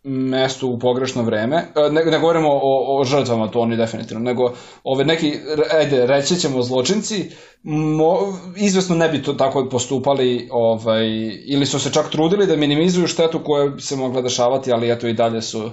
[0.04, 1.56] mestu u pogrešno vreme.
[1.56, 4.52] E, ne, ne govorimo o, o žrtvama, to oni definitivno, nego
[4.84, 5.32] ove neki,
[5.78, 7.30] ajde, reći ćemo zločinci,
[7.62, 8.18] mo,
[8.56, 11.06] izvesno ne bi to tako postupali, ovaj,
[11.46, 15.12] ili su se čak trudili da minimizuju štetu koja se mogla dešavati, ali eto i
[15.12, 15.70] dalje su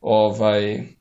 [0.00, 0.96] ovaj,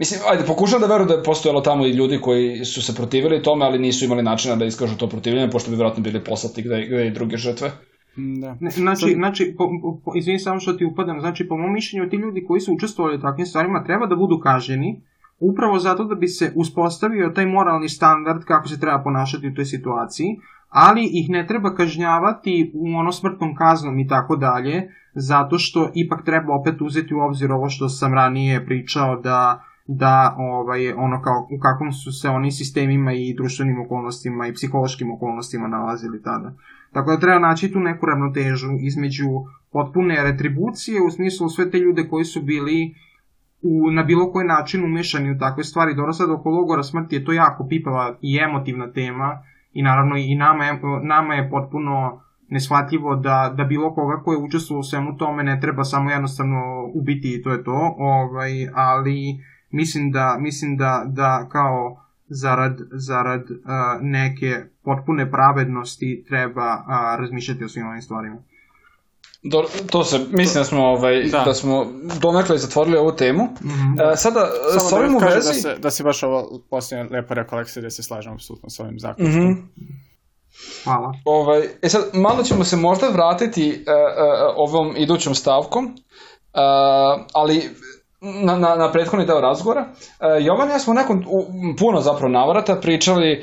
[0.00, 3.42] Mislim, ajde, pokušam da verujem da je postojalo tamo i ljudi koji su se protivili
[3.42, 6.86] tome, ali nisu imali načina da iskažu to protivljenje, pošto bi vjerojatno bili poslati gde,
[6.86, 7.70] gde i druge žrtve.
[8.16, 8.56] Da.
[8.70, 9.68] Znači, znači po,
[10.04, 13.16] po, izvini samo što ti upadam, znači po mom mišljenju ti ljudi koji su učestvovali
[13.16, 15.02] u takvim stvarima treba da budu kaženi
[15.40, 19.64] upravo zato da bi se uspostavio taj moralni standard kako se treba ponašati u toj
[19.64, 20.36] situaciji,
[20.68, 26.24] ali ih ne treba kažnjavati u ono smrtnom kaznom i tako dalje, zato što ipak
[26.24, 31.48] treba opet uzeti u obzir ovo što sam ranije pričao da da ovaj ono kao
[31.50, 36.54] u kakvom su se oni sistemima i društvenim okolnostima i psihološkim okolnostima nalazili tada.
[36.92, 39.28] Tako da treba naći tu neku ravnotežu između
[39.72, 42.94] potpune retribucije u smislu sve te ljude koji su bili
[43.62, 45.94] u, na bilo koji način umešani u takve stvari.
[45.94, 50.34] Dobro sad oko logora smrti je to jako pipava i emotivna tema i naravno i
[50.34, 55.16] nama je, nama je potpuno neshvatljivo da, da bilo koga ko je učestvovao u svemu
[55.16, 60.76] tome ne treba samo jednostavno ubiti i to je to, ovaj, ali mislim da, mislim
[60.76, 63.56] da, da kao zarad, zarad uh,
[64.00, 68.42] neke potpune pravednosti treba uh, razmišljati o svim ovim stvarima.
[69.42, 71.42] Do, to se, mislim da smo, ovaj, da.
[71.44, 71.86] da smo
[72.20, 73.44] donekle zatvorili ovu temu.
[73.44, 74.12] Mm -hmm.
[74.12, 75.48] e, sada, Samo s ovim da u vezi...
[75.48, 78.80] Da, se, da si baš ovo posljednje lepo rekao, Aleksij, da se slažem apsolutno s
[78.80, 79.44] ovim zaključkom.
[79.44, 80.00] Mm -hmm.
[80.84, 81.12] Hvala.
[81.24, 85.92] Ovaj, e sad, malo ćemo se možda vratiti uh, uh, ovom idućom stavkom, uh,
[87.32, 87.70] ali
[88.20, 89.88] na, na, na prethodni deo razgovora.
[90.20, 91.44] E, Jovan i ja smo nekom, u,
[91.78, 93.42] puno zapravo navrata pričali e,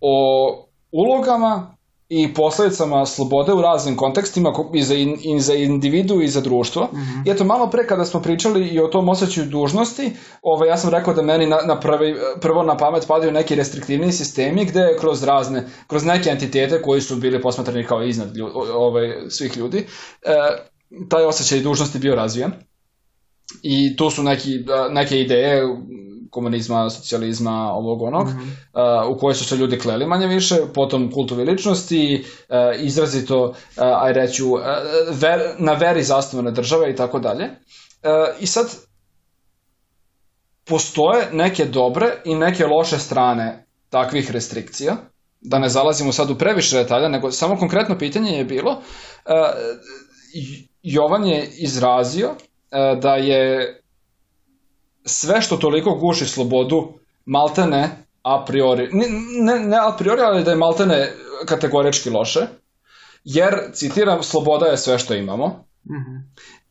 [0.00, 1.76] o ulogama
[2.08, 6.88] i posledicama slobode u raznim kontekstima i za, in, i za individu i za društvo.
[6.92, 7.28] Mm -hmm.
[7.28, 10.90] I eto, malo pre kada smo pričali i o tom osjećaju dužnosti, ovaj, ja sam
[10.90, 15.22] rekao da meni na, na prvi, prvo na pamet padaju neki restriktivni sistemi gde kroz
[15.22, 19.86] razne, kroz neke entitete koji su bili posmatrani kao iznad ljud, ovaj, svih ljudi, e,
[21.08, 22.52] taj osjećaj dužnosti bio razvijan.
[23.62, 25.62] I tu su neki, neke ideje
[26.30, 29.06] komunizma, socijalizma, ovog onog, mm -hmm.
[29.08, 33.54] uh, u koje su se ljudi kleli manje više, potom kultovi ličnosti, uh, izrazito, uh,
[33.76, 34.60] aj reću, uh,
[35.10, 37.48] ver, na veri zasnovane države i tako dalje.
[38.40, 38.66] I sad,
[40.64, 44.96] postoje neke dobre i neke loše strane takvih restrikcija,
[45.40, 49.34] da ne zalazimo sad u previše detalja, nego samo konkretno pitanje je bilo, uh,
[50.82, 52.30] Jovan je izrazio
[53.00, 53.76] da je
[55.04, 56.88] sve što toliko guši slobodu
[57.26, 57.88] maltene
[58.22, 59.06] a priori, ne,
[59.42, 61.12] ne, ne a priori, ali da je maltene
[61.46, 62.40] kategorički loše,
[63.24, 65.46] jer, citiram, sloboda je sve što imamo.
[65.84, 66.22] Mm -hmm.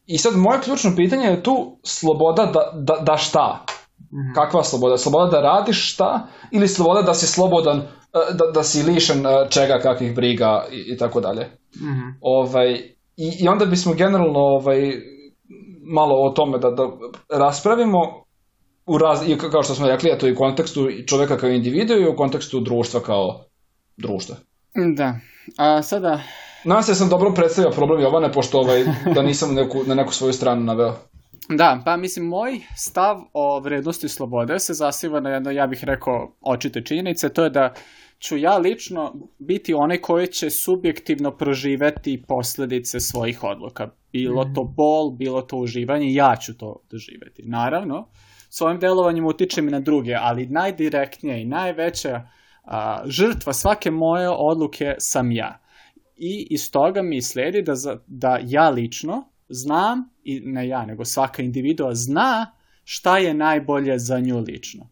[0.06, 3.66] I sad moje ključno pitanje je tu sloboda da, da, da šta?
[4.00, 4.36] Mm -hmm.
[4.36, 4.98] Kakva sloboda?
[4.98, 6.28] Sloboda da radiš šta?
[6.52, 10.94] Ili sloboda da si slobodan, e, da, da si lišen e, čega, kakvih briga i,
[10.94, 11.48] i tako dalje.
[11.76, 12.14] Mm -hmm.
[12.22, 12.74] ovaj,
[13.18, 14.94] i, I onda bismo generalno ovaj,
[15.90, 16.90] malo o tome da, da
[17.30, 18.00] raspravimo
[18.86, 22.08] u raz, i kao što smo rekli, to i u kontekstu čoveka kao individu i
[22.08, 23.42] u kontekstu društva kao
[23.98, 24.36] društva.
[24.96, 25.16] Da.
[25.58, 26.22] A sada...
[26.64, 30.14] Nadam se da sam dobro predstavio problem Jovane, pošto ovaj, da nisam neku, na neku
[30.14, 30.94] svoju stranu naveo.
[31.50, 36.32] Da, pa mislim, moj stav o vrednosti slobode se zasiva na jedno, ja bih rekao,
[36.42, 37.74] očite činjenice, to je da
[38.20, 43.90] ću ja lično biti onaj koji će subjektivno proživeti posledice svojih odluka.
[44.12, 44.74] Bilo to mhm.
[44.76, 47.44] bol, bilo to uživanje, ja ću to doživeti.
[47.46, 48.08] Naravno,
[48.50, 52.28] svojim delovanjem utičem i na druge, ali najdirektnija i najveća
[52.64, 55.60] a, žrtva svake moje odluke sam ja.
[56.16, 57.74] I iz toga mi sledi da,
[58.08, 62.52] da ja lično znam, i ne ja, nego svaka individua zna
[62.84, 64.90] šta je najbolje za nju lično.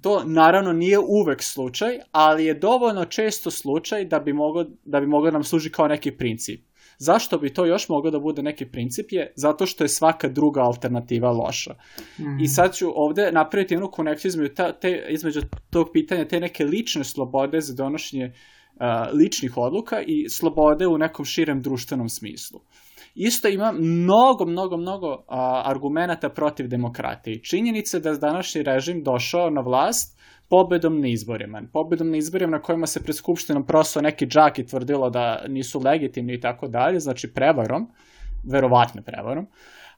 [0.00, 5.06] To naravno nije uvek slučaj, ali je dovoljno često slučaj da bi moglo, da bi
[5.06, 6.64] moglo nam služi kao neki princip.
[6.98, 10.60] Zašto bi to još moglo da bude neki princip je zato što je svaka druga
[10.60, 11.74] alternativa loša.
[12.18, 12.40] Mm.
[12.40, 16.64] I sad ću ovde napraviti jednu konekciju između, ta, te, između tog pitanja te neke
[16.64, 18.32] lične slobode za donošenje
[18.74, 22.60] uh, ličnih odluka i slobode u nekom širem društvenom smislu.
[23.14, 27.42] Isto ima mnogo, mnogo, mnogo a, argumenta protiv demokratije.
[27.42, 31.62] Činjenica da današnji režim došao na vlast pobedom na izborima.
[31.72, 35.80] Pobedom na izborima na kojima se pred Skupštinom prosao neki džak i tvrdilo da nisu
[35.80, 37.88] legitimni i tako dalje, znači prevarom,
[38.44, 39.46] verovatno prevarom,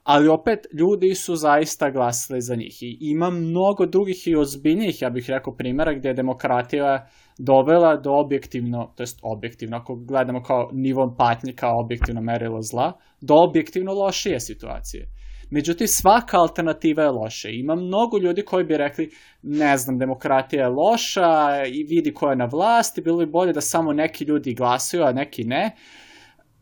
[0.05, 5.11] ali opet ljudi su zaista glasili za njih i ima mnogo drugih i ozbiljnijih, ja
[5.11, 10.71] bih rekao, primjera gde je demokratija dovela do objektivno, to jest objektivno, ako gledamo kao
[10.73, 15.09] nivom patnje, kao objektivno merilo zla, do objektivno lošije situacije.
[15.51, 17.49] Međutim, svaka alternativa je loša.
[17.49, 19.11] Ima mnogo ljudi koji bi rekli,
[19.43, 23.61] ne znam, demokratija je loša i vidi ko je na vlasti, bilo bi bolje da
[23.61, 25.77] samo neki ljudi glasaju, a neki ne.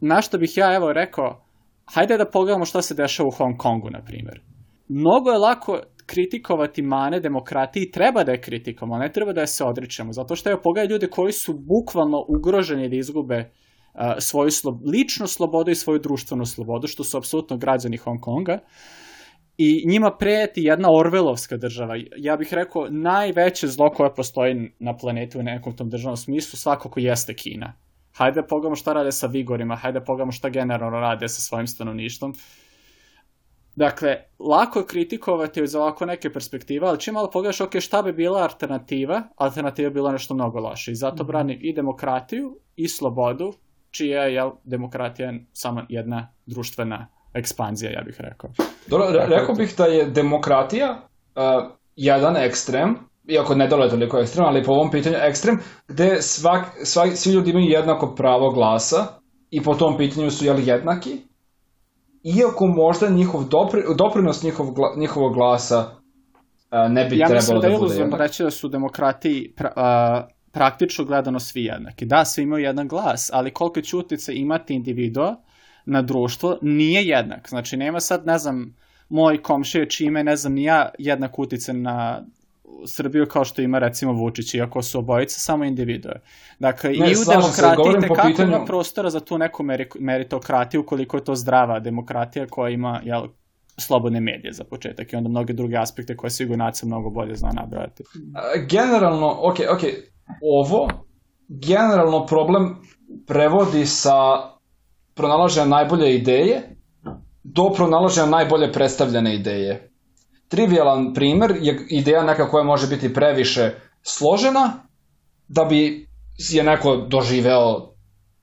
[0.00, 1.41] Na što bih ja evo rekao,
[1.84, 4.40] hajde da pogledamo šta se dešava u Hong Kongu, na primjer.
[4.88, 9.64] Mnogo je lako kritikovati mane demokratiji, treba da je kritikamo, ne treba da je se
[9.64, 14.80] odričemo, zato što je pogledaj ljude koji su bukvalno ugroženi da izgube uh, svoju slo
[14.92, 18.58] ličnu slobodu i svoju društvenu slobodu, što su apsolutno građani Hong Konga.
[19.56, 21.94] I njima preti jedna Orvelovska država.
[22.16, 27.00] Ja bih rekao, najveće zlo koje postoji na planetu u nekom tom državnom smislu svakako
[27.00, 27.72] jeste Kina.
[28.12, 31.66] Hajde da pogledamo šta rade sa Vigorima, hajde da pogledamo šta generalno rade sa svojim
[31.66, 32.34] stanovništvom.
[33.74, 38.12] Dakle, lako je kritikovati iz ovako neke perspektive, ali čim malo pogledaš, ok, šta bi
[38.12, 40.92] bila alternativa, alternativa bi bila nešto mnogo loše.
[40.92, 41.28] I zato mm -hmm.
[41.28, 43.52] branim i demokratiju i slobodu,
[43.90, 48.50] čija je demokratija samo jedna društvena ekspanzija, ja bih rekao.
[48.86, 52.96] Dobro, re, rekao bih da je demokratija uh, jedan ekstrem,
[53.28, 55.58] iako ne dole toliko ekstrem, ali po ovom pitanju ekstrem,
[55.88, 59.06] gde svak, svak, svi ljudi imaju jednako pravo glasa
[59.50, 61.18] i po tom pitanju su jeli jednaki,
[62.22, 65.90] iako možda njihov dopri, doprinos njihov, njihovog glasa
[66.70, 68.20] a, ne bi ja trebalo da, da bude jednak.
[68.20, 72.04] Ja reći da su demokrati pra, a, praktično gledano svi jednaki.
[72.06, 75.36] Da, svi imaju jedan glas, ali koliko će utice imati individua
[75.86, 77.48] na društvo nije jednak.
[77.48, 78.76] Znači, nema sad, ne znam,
[79.08, 82.24] moj komšije čime, ne znam, ni ja jednak utice na
[82.86, 86.20] Srbiju kao što ima recimo Vučić, iako su obojice samo individue.
[86.58, 88.48] Dakle, ne, i u demokratiji tekako pitanju...
[88.48, 89.64] ima prostora za tu neku
[90.00, 93.26] meritokratiju, koliko je to zdrava demokratija koja ima jel,
[93.78, 97.50] slobodne medije za početak i onda mnoge druge aspekte koje sigurno nacija mnogo bolje zna
[97.52, 98.04] nabrati.
[98.70, 99.80] Generalno, ok, ok,
[100.42, 100.88] ovo
[101.48, 102.76] generalno problem
[103.26, 104.12] prevodi sa
[105.14, 106.76] pronalaženja najbolje ideje
[107.42, 109.91] do pronalaženja najbolje predstavljene ideje
[110.52, 113.70] trivialan primer je ideja neka koja može biti previše
[114.02, 114.72] složena
[115.48, 117.92] da bi je neko doživeo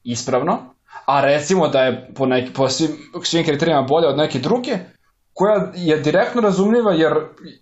[0.04, 0.58] ispravno,
[1.06, 2.90] a recimo da je po, neki, po svim,
[3.24, 4.78] svim kriterijama bolja od neke druge,
[5.34, 7.14] koja je direktno razumljiva jer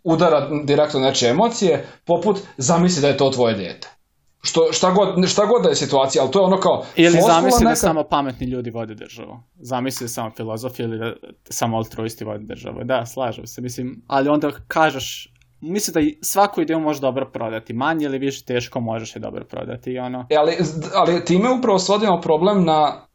[0.04, 3.97] udara direktno nečije emocije, poput zamisli da je to tvoje dete.
[4.41, 6.84] Što, šta, god, šta god da je situacija, ali to je ono kao...
[6.95, 7.69] Ili zamisli da neka...
[7.69, 9.39] da samo pametni ljudi vode državu.
[9.60, 11.13] Zamisli da samo filozofi ili da
[11.50, 12.84] samo altruisti vode državu.
[12.84, 13.62] Da, slažem se.
[13.62, 17.73] Mislim, ali onda kažeš, mislim da svaku ideju možeš dobro prodati.
[17.73, 19.91] Manje ili više teško možeš je dobro prodati.
[19.91, 20.28] I ono...
[20.30, 20.58] E, ali,
[20.93, 23.07] ali time upravo svodimo problem na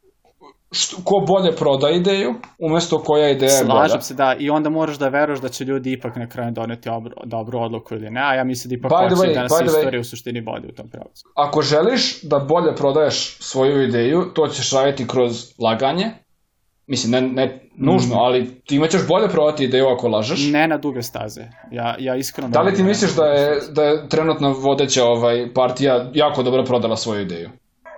[0.73, 3.73] što, ko bolje proda ideju, umesto koja ideja je bolja.
[3.73, 6.89] Slažem se, da, i onda moraš da veruješ da će ljudi ipak na kraju doneti
[6.89, 10.03] obro, dobru odluku ili ne, a ja mislim da ipak hoće da nas istorija u
[10.03, 11.23] suštini vodi u tom pravcu.
[11.35, 16.11] Ako želiš da bolje prodaješ svoju ideju, to ćeš raditi kroz laganje,
[16.87, 18.19] Mislim, ne, ne nužno, mm.
[18.19, 20.51] ali ti imaćeš bolje prodati ideju ako lažeš.
[20.51, 21.41] Ne na duge staze.
[21.71, 22.49] Ja, ja iskreno...
[22.49, 26.95] Da li ti misliš da je, da je trenutno vodeća ovaj, partija jako dobro prodala
[26.95, 27.49] svoju ideju?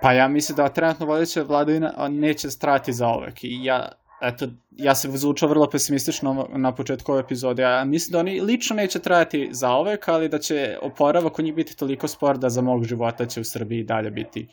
[0.02, 3.44] Pa ja mislim da trenutno vodeća vladavina neće strati za ovek.
[3.44, 3.88] I ja,
[4.22, 7.62] eto, ja se zvučao vrlo pesimistično na početku ove epizode.
[7.62, 11.54] Ja mislim da oni lično neće trajati za ovek, ali da će oporavak u njih
[11.54, 14.48] biti toliko spor da za mog života će u Srbiji dalje biti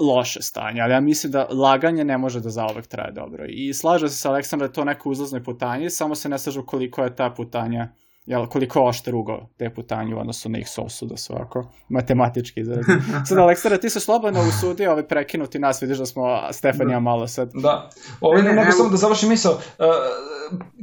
[0.00, 3.44] loše stanje, ali ja mislim da laganje ne može da zaovek traje dobro.
[3.48, 6.66] I slaže se sa Aleksandra da je to neko uzlaznoj putanji, samo se ne slažu
[6.66, 7.88] koliko je ta putanja
[8.26, 12.60] jel, koliko oštar ugao te putanju u odnosu na ih sosu, da su ovako matematički
[12.60, 12.82] izrazi.
[13.28, 16.22] Sad, Aleksandra, ti se slobodno usudio ovaj prekinuti nas, vidiš da smo
[16.52, 17.00] Stefanija da.
[17.00, 17.50] malo sad.
[17.54, 19.58] Da, ovaj, ne, ne, ne, samo da završim misao, uh,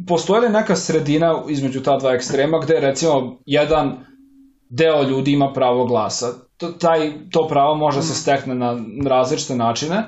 [0.07, 4.05] postoje li neka sredina između ta dva ekstrema gde recimo jedan
[4.69, 6.27] deo ljudi ima pravo glasa.
[6.57, 10.03] To, taj, to pravo može se stekne na različite načine,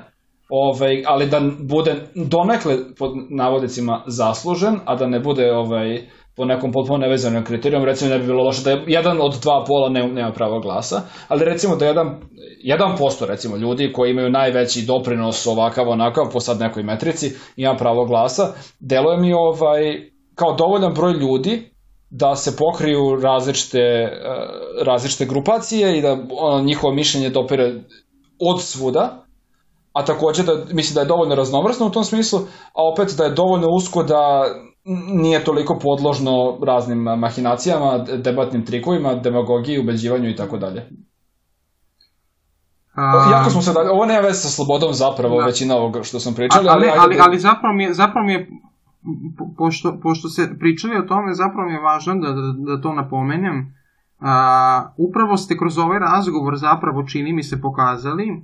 [0.48, 6.72] ovaj, ali da bude donekle pod navodicima zaslužen, a da ne bude ovaj, po nekom
[6.72, 10.08] potpuno nevezanom kriterijom, recimo ne bi bilo loše da je jedan od dva pola ne,
[10.08, 12.20] nema pravo glasa, ali recimo da jedan,
[12.62, 17.76] jedan posto recimo ljudi koji imaju najveći doprinos ovakav onakav po sad nekoj metrici ima
[17.76, 21.70] pravo glasa, deluje mi ovaj kao dovoljan broj ljudi
[22.10, 24.10] da se pokriju različite, eh,
[24.84, 27.74] različite grupacije i da ono, njihovo mišljenje dopire
[28.38, 29.24] od svuda,
[29.92, 32.38] a takođe da mislim da je dovoljno raznovrsno u tom smislu,
[32.72, 34.44] a opet da je dovoljno usko da
[35.08, 40.88] nije toliko podložno raznim mahinacijama, debatnim trikovima, demagogiji, ubeđivanju i tako dalje.
[42.96, 45.46] Um, jako smo se dalje, ovo nema veze sa slobodom zapravo, da.
[45.46, 46.68] većina ovoga što sam pričali.
[46.68, 47.22] Ali, ali, ali, da...
[47.24, 48.48] ali zapravo, mi je, zapravo mi je,
[49.38, 52.92] po, pošto, pošto se pričali o tome, zapravo mi je važno da, da, da to
[52.92, 53.74] napomenem.
[54.20, 58.42] A, upravo ste kroz ovaj razgovor zapravo čini mi se pokazali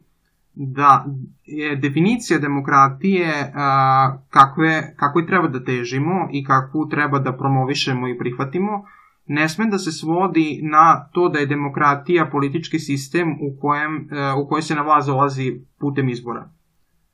[0.55, 1.07] da
[1.45, 8.09] je definicija demokratije a, kakve, kako je treba da težimo i kakvu treba da promovišemo
[8.09, 8.85] i prihvatimo,
[9.27, 14.35] ne sme da se svodi na to da je demokratija politički sistem u kojem, a,
[14.37, 16.51] u kojoj se na vlast dolazi putem izbora.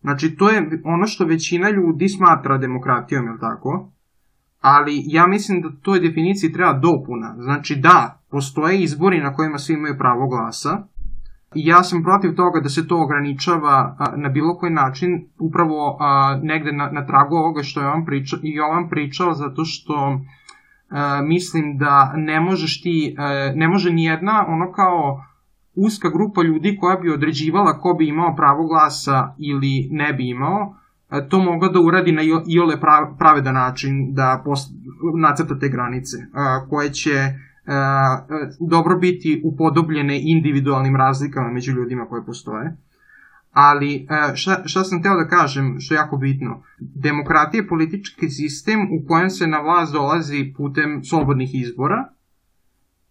[0.01, 3.93] Znači, to je ono što većina ljudi smatra demokratijom, je tako?
[4.61, 7.37] Ali ja mislim da toj definiciji treba dopuna.
[7.39, 10.87] Znači, da, postoje izbori na kojima svi imaju pravo glasa,
[11.55, 16.41] Ja sam protiv toga da se to ograničava a, na bilo koji način, upravo a,
[16.43, 20.21] negde na, na tragu ovoga što je on pričao, i on pričao, zato što
[20.89, 25.25] a, mislim da ne možeš ti, a, ne može ni jedna ono kao
[25.75, 30.75] uska grupa ljudi koja bi određivala ko bi imao pravo glasa ili ne bi imao,
[31.29, 32.81] to mogla da uradi na iole
[33.19, 34.45] pravedan način da
[35.19, 36.17] nacrta te granice,
[36.71, 37.13] koje će
[38.71, 42.77] dobro biti upodobljene individualnim razlikama među ljudima koje postoje.
[43.53, 48.29] Ali e, šta, šta sam teo da kažem, što je jako bitno, demokratija je politički
[48.29, 52.09] sistem u kojem se na vlast dolazi putem slobodnih izbora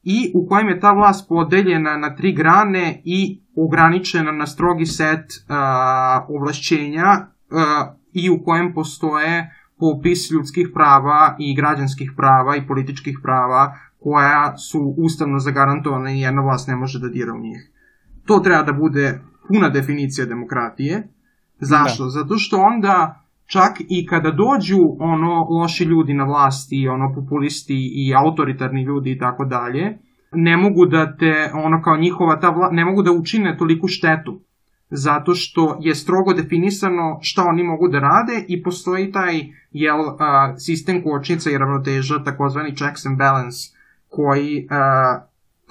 [0.03, 5.19] i u kojem je ta vlast podeljena na tri grane i ograničena na strogi set
[5.19, 5.55] uh,
[6.35, 13.73] ovlašćenja uh, i u kojem postoje popis ljudskih prava i građanskih prava i političkih prava
[14.07, 17.71] koja su ustavno zagarantovana i jedna vlast ne može da dira u njih.
[18.25, 21.07] To treba da bude puna definicija demokratije.
[21.59, 22.03] Zašto?
[22.03, 22.09] Da.
[22.09, 28.13] Zato što onda čak i kada dođu ono loši ljudi na vlasti, ono populisti i
[28.15, 29.97] autoritarni ljudi i tako dalje,
[30.31, 34.39] ne mogu da te, ono kao njihova ta vla, ne mogu da učine toliku štetu
[34.89, 40.15] zato što je strogo definisano šta oni mogu da rade i postoji taj jel, uh,
[40.57, 43.76] sistem kočnica i ravnoteža, takozvani checks and balance,
[44.09, 45.21] koji uh,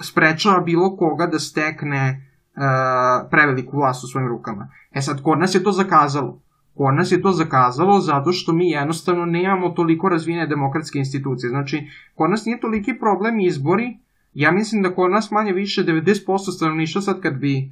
[0.01, 4.69] sprečava bilo koga da stekne uh, preveliku vlast u svojim rukama.
[4.91, 6.41] E sad, kod nas je to zakazalo.
[6.73, 11.49] Kod nas je to zakazalo zato što mi jednostavno nemamo toliko razvijene demokratske institucije.
[11.49, 13.97] Znači, kod nas nije toliki problem izbori.
[14.33, 17.69] Ja mislim da kod nas manje više 90% stanovništva sad kad bi e,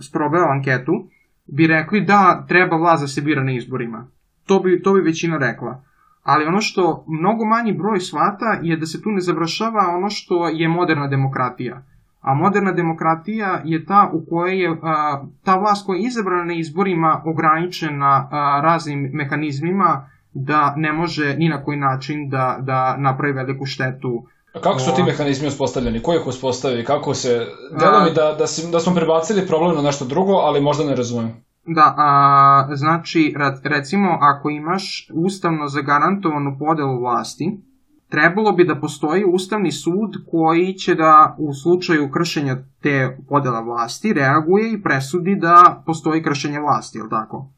[0.00, 1.08] sprobao anketu,
[1.46, 4.08] bi rekli da treba vlast da se bira na izborima.
[4.46, 5.84] To bi, to bi većina rekla
[6.22, 10.48] ali ono što mnogo manji broj svata je da se tu ne završava ono što
[10.48, 11.82] je moderna demokratija.
[12.20, 16.54] A moderna demokratija je ta u kojoj je a, ta vlast koja je izabrana na
[16.54, 23.32] izborima ograničena a, raznim mehanizmima da ne može ni na koji način da, da napravi
[23.32, 26.02] veliku štetu A kako su ti mehanizmi uspostavljeni?
[26.02, 26.84] Ko ih uspostavili?
[26.84, 27.46] Kako se...
[27.80, 30.96] Delo mi da, da, si, da smo prebacili problem na nešto drugo, ali možda ne
[30.96, 31.44] razumem.
[31.66, 33.34] Da, a, znači,
[33.64, 37.60] recimo, ako imaš ustavno zagarantovanu podelu vlasti,
[38.08, 44.12] trebalo bi da postoji ustavni sud koji će da u slučaju kršenja te podela vlasti
[44.12, 47.50] reaguje i presudi da postoji kršenje vlasti, je li tako?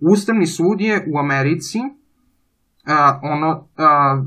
[0.00, 1.78] Ustavni sud je u Americi
[2.86, 4.22] a, ono, a,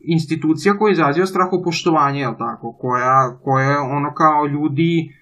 [0.00, 2.72] institucija koja izaziva strahopoštovanje, je li tako?
[2.80, 5.21] Koja, koja ono kao ljudi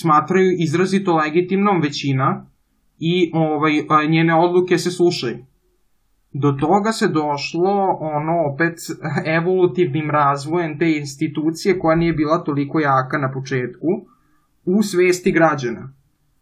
[0.00, 2.46] smatraju izrazito legitimnom većina
[2.98, 5.44] i ovaj, njene odluke se slušaju.
[6.32, 8.78] Do toga se došlo ono opet
[9.38, 13.86] evolutivnim razvojem te institucije koja nije bila toliko jaka na početku
[14.64, 15.92] u svesti građana.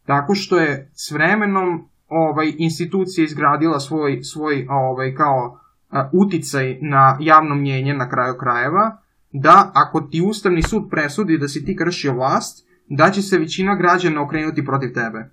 [0.07, 7.19] tako što je s vremenom ovaj institucija izgradila svoj svoj ovaj kao a, uticaj na
[7.21, 8.97] javno mnjenje na kraju krajeva
[9.33, 13.75] da ako ti Ustavni sud presudi da si ti kršio vlast, da će se većina
[13.75, 15.31] građana okrenuti protiv tebe.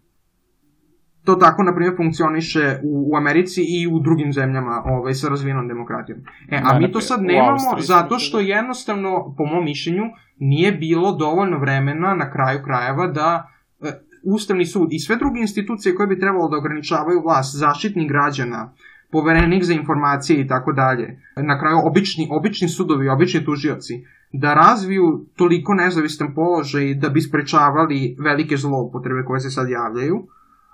[1.23, 5.67] To tako, na primjer, funkcioniše u, u Americi i u drugim zemljama ovaj, sa razvijenom
[5.67, 6.19] demokratijom.
[6.49, 10.03] E, a mi to sad nemamo zato što jednostavno, po mom mišljenju,
[10.37, 13.47] nije bilo dovoljno vremena na kraju krajeva da
[13.81, 13.91] e,
[14.27, 18.73] Ustavni sud i sve druge institucije koje bi trebalo da ograničavaju vlast, zaštitni građana,
[19.11, 23.93] poverenik za informacije i tako dalje, na kraju obični, obični sudovi, obični tužioci,
[24.39, 30.27] da razviju toliko nezavistan položaj da bi sprečavali velike zloupotrebe koje se sad javljaju,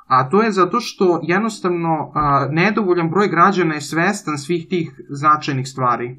[0.07, 5.67] a to je zato što jednostavno a, nedovoljan broj građana je svestan svih tih značajnih
[5.67, 6.17] stvari.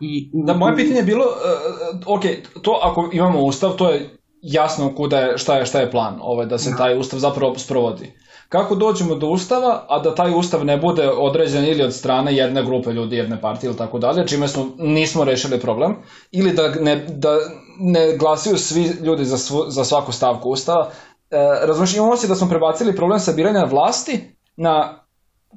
[0.00, 2.22] I u, da, moje pitanje je bilo, uh, ok,
[2.62, 4.10] to ako imamo ustav, to je
[4.42, 6.76] jasno kuda je, šta je, šta je plan, ovaj, da se da.
[6.76, 8.12] taj ustav zapravo sprovodi.
[8.50, 12.64] Kako dođemo do ustava, a da taj ustav ne bude određen ili od strane jedne
[12.64, 15.96] grupe ljudi, jedne partije ili tako dalje, čime smo, nismo rešili problem,
[16.30, 17.36] ili da ne, da
[17.78, 20.90] ne glasaju svi ljudi za, svu, za svaku stavku ustava.
[21.30, 21.36] E,
[21.66, 25.04] razumiješ, imamo se da smo prebacili problem sabiranja vlasti na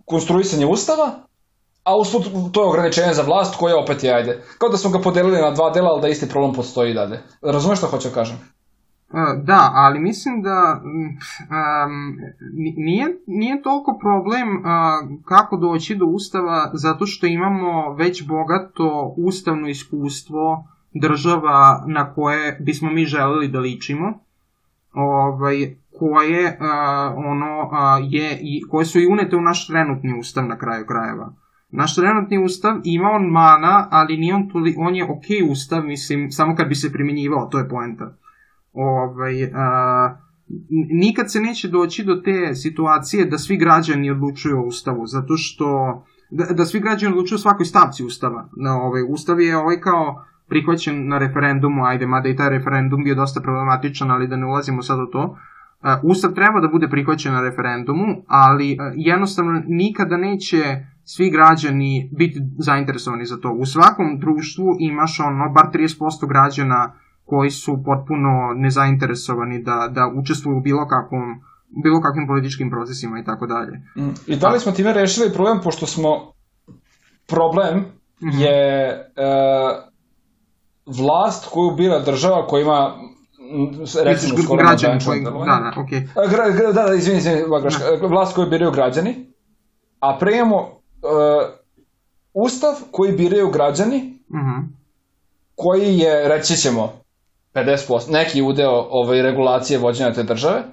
[0.06, 1.12] konstruisanje ustava,
[1.84, 5.00] a usput to je ograničenje za vlast koje opet je, ajde, kao da smo ga
[5.00, 7.22] podelili na dva dela, ali da isti problem postoji i dalje.
[7.41, 8.53] Razumeš što hoću da kažem?
[9.43, 12.18] Da, ali mislim da um,
[12.78, 14.64] nije, nije toliko problem uh,
[15.26, 22.91] kako doći do ustava zato što imamo već bogato ustavno iskustvo država na koje bismo
[22.91, 24.14] mi želeli da ličimo
[24.93, 30.47] ovaj, koje uh, ono uh, je i koje su i unete u naš trenutni ustav
[30.47, 31.34] na kraju krajeva.
[31.70, 36.32] Naš trenutni ustav ima on mana, ali nije on, toli, on je ok ustav, mislim,
[36.32, 38.16] samo kad bi se primjenjivao, to je poenta
[38.74, 40.17] ovaj, a,
[40.91, 45.67] nikad se neće doći do te situacije da svi građani odlučuju o ustavu, zato što
[46.30, 48.49] da, da svi građani odlučuju o svakoj stavci ustava.
[48.57, 53.15] Na, ovaj, ustav je ovaj kao prihvaćen na referendumu, ajde, mada i taj referendum bio
[53.15, 55.38] dosta problematičan, ali da ne ulazimo sad u to.
[56.03, 63.26] Ustav treba da bude prihvaćen na referendumu, ali jednostavno nikada neće svi građani biti zainteresovani
[63.26, 63.51] za to.
[63.51, 66.93] U svakom društvu imaš ono, bar 30% građana
[67.26, 71.41] koji su potpuno nezainteresovani da, da učestvuju u bilo kakvom
[71.84, 73.82] bilo kakvim političkim procesima i tako dalje.
[73.97, 74.13] Mm.
[74.28, 76.34] I da li smo time rešili problem, pošto smo
[77.28, 78.39] problem mm -hmm.
[78.39, 79.03] je e,
[80.86, 82.93] vlast koju bira država koja ima
[84.03, 86.30] recimo skoro građani koji, da, da, okay.
[86.30, 87.41] Gra, gra, da, da, izvini, izvini,
[88.01, 88.07] da.
[88.07, 89.34] vlast koju biraju građani,
[89.99, 90.67] a pre imamo e,
[92.34, 94.63] ustav koji biraju građani, mm -hmm.
[95.55, 97.03] koji je, reći ćemo,
[97.54, 100.64] 50%, neki udeo ovaj, regulacije vođenja te države,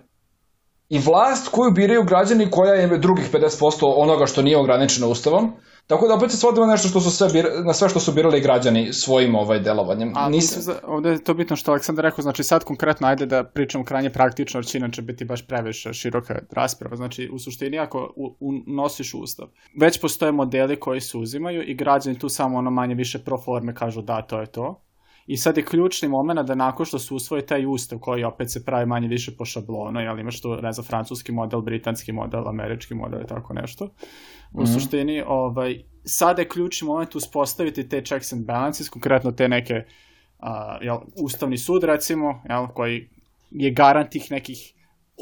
[0.91, 5.53] i vlast koju biraju građani koja je drugih 50% onoga što nije ograničeno ustavom.
[5.87, 8.41] Tako da opet se svodimo nešto što su sve bir, na sve što su birali
[8.41, 10.12] građani svojim ovaj delovanjem.
[10.16, 10.62] A Nisam...
[10.62, 14.11] za, ovde je to bitno što Aleksandar rekao, znači sad konkretno ajde da pričamo krajnje
[14.11, 16.97] praktično, jer će inače biti baš previše široka rasprava.
[16.97, 19.49] Znači u suštini ako u, u, nosiš ustav,
[19.81, 23.74] već postoje modeli koji se uzimaju i građani tu samo ono manje više pro forme
[23.74, 24.83] kažu da to je to
[25.31, 28.64] I sad je ključni moment da nakon što se usvoji taj ustav koji opet se
[28.64, 32.95] pravi manje više po šablonu, jel imaš tu, ne znam, francuski model, britanski model, američki
[32.95, 33.85] model i tako nešto.
[33.85, 34.74] U mm -hmm.
[34.74, 40.49] suštini, ovaj, sada je ključni moment uspostaviti te checks and balances, konkretno te neke, uh,
[40.81, 43.09] jel, ustavni sud recimo, jel, koji
[43.51, 44.74] je garant tih nekih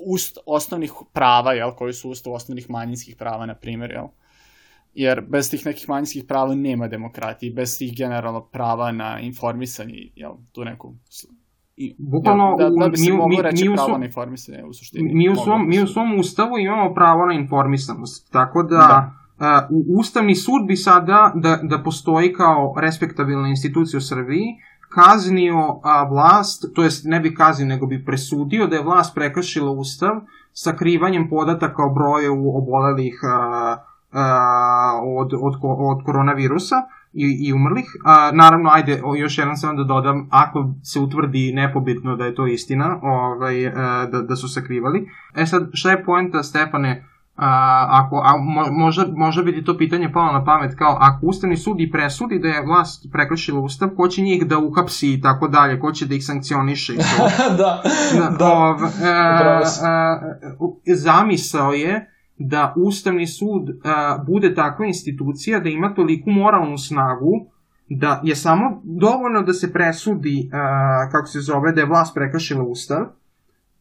[0.06, 4.06] ust, osnovnih prava, jel, koji su ustav osnovnih manjinskih prava, na primjer, jel,
[4.98, 10.32] jer bez tih nekih manjinskih prava nema demokratije, bez tih generalno prava na informisanje, jel,
[10.52, 10.94] tu neku
[11.76, 15.14] I, Bukvalno, da, da bi se mi, moglo reći mi, pravo na informisanje u suštini.
[15.14, 19.12] Mi u, svom, mi u svom ustavu imamo pravo na informisanost, tako da, da.
[19.70, 24.46] Uh, Ustavni sud bi sada, da, da postoji kao respektabilna institucija u Srbiji,
[24.88, 29.70] kaznio a, vlast, to jest ne bi kaznio, nego bi presudio da je vlast prekršila
[29.70, 30.20] ustav
[30.52, 33.76] sakrivanjem podataka o broju obolelih a,
[35.02, 36.76] od, od, od koronavirusa
[37.12, 37.86] i, i umrlih.
[38.04, 42.46] A, naravno, ajde, još jedan sam da dodam, ako se utvrdi nepobitno da je to
[42.46, 43.70] istina, ovaj,
[44.10, 45.08] da, da su sakrivali.
[45.36, 47.04] E sad, šta je poenta, Stefane,
[47.38, 51.26] a, ako, a, mo, možda, možda bi ti to pitanje palo na pamet, kao ako
[51.26, 55.20] Ustavni sud i presudi da je vlast prekršila Ustav, ko će njih da uhapsi i
[55.20, 57.28] tako dalje, ko će da ih sankcioniše i to.
[57.62, 57.82] da,
[58.18, 58.36] da.
[58.38, 58.46] da.
[58.46, 60.20] Ov, a, a,
[60.94, 67.46] zamisao je da Ustavni sud a, bude takva institucija da ima toliku moralnu snagu
[67.88, 72.62] da je samo dovoljno da se presudi, a, kako se zove, da je vlast prekršila
[72.62, 73.06] Ustav,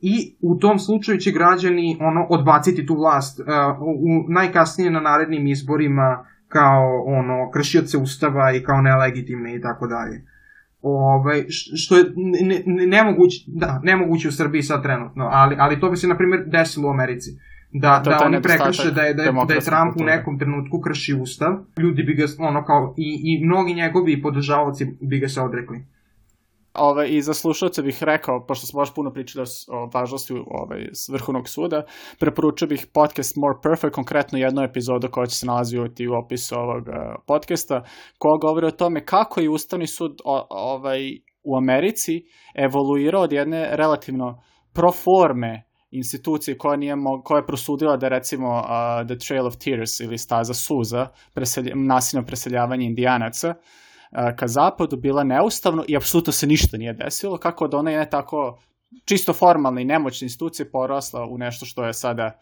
[0.02, 3.46] i u tom slučaju će građani ono odbaciti tu vlast uh,
[3.82, 10.26] u najkasnije na narednim izborima kao ono kršioce ustava i kao nelegitimne i tako dalje.
[10.82, 15.90] Ovaj što je ne, ne, nemoguće da nemoguće u Srbiji sad trenutno, ali ali to
[15.90, 17.32] bi se na primjer desilo u Americi.
[17.72, 20.82] Da, to da oni prekrše da je, da je, da je Trump u nekom trenutku
[20.82, 25.42] krši ustav, ljudi bi ga, ono kao, i, i mnogi njegovi podržavaoci bi ga se
[25.42, 25.86] odrekli.
[26.80, 31.50] Ove, I za slušalce bih rekao, pošto smo baš puno pričali o važnosti ovaj, Vrhovnog
[31.50, 31.84] suda,
[32.20, 36.88] preporučio bih podcast More Perfect, konkretno jednu epizodu koja će se nalaziti u opisu ovog
[36.88, 36.94] uh,
[37.28, 37.84] podcasta,
[38.18, 41.00] koja govori o tome kako je Ustavni sud o, ovaj,
[41.44, 42.24] u Americi
[42.56, 44.42] evoluirao od jedne relativno
[44.74, 50.00] proforme institucije koja, nije mo koja je prosudila da recimo uh, The Trail of Tears
[50.00, 56.48] ili Staza suza, preselj nasilno preseljavanje indijanaca, uh, ka zapadu bila neustavno i apsolutno se
[56.48, 58.60] ništa nije desilo, kako da ona je tako
[59.06, 62.40] čisto formalna i nemoćna institucija porasla u nešto što je sada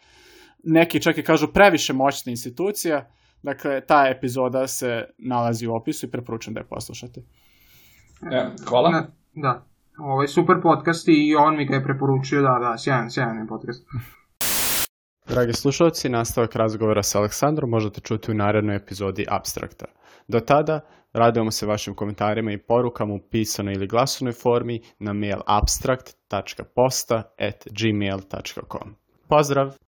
[0.64, 3.10] neki čak i kažu previše moćna institucija.
[3.42, 7.20] Dakle, ta epizoda se nalazi u opisu i preporučujem da je poslušate.
[8.32, 9.06] E, hvala.
[9.34, 9.66] Da.
[9.98, 13.46] Ovo je super podcast i on mi ga je preporučio, da, da, sjajan, sjajan je
[13.46, 13.86] podcast.
[15.28, 19.86] Dragi slušalci, nastavak razgovora sa Aleksandrom možete čuti u narednoj epizodi Abstrakta.
[20.28, 20.80] Do tada,
[21.12, 27.66] radujemo se vašim komentarima i porukama u pisanoj ili glasovnoj formi na mail abstract.posta at
[27.70, 28.94] gmail.com.
[29.28, 29.85] Pozdrav!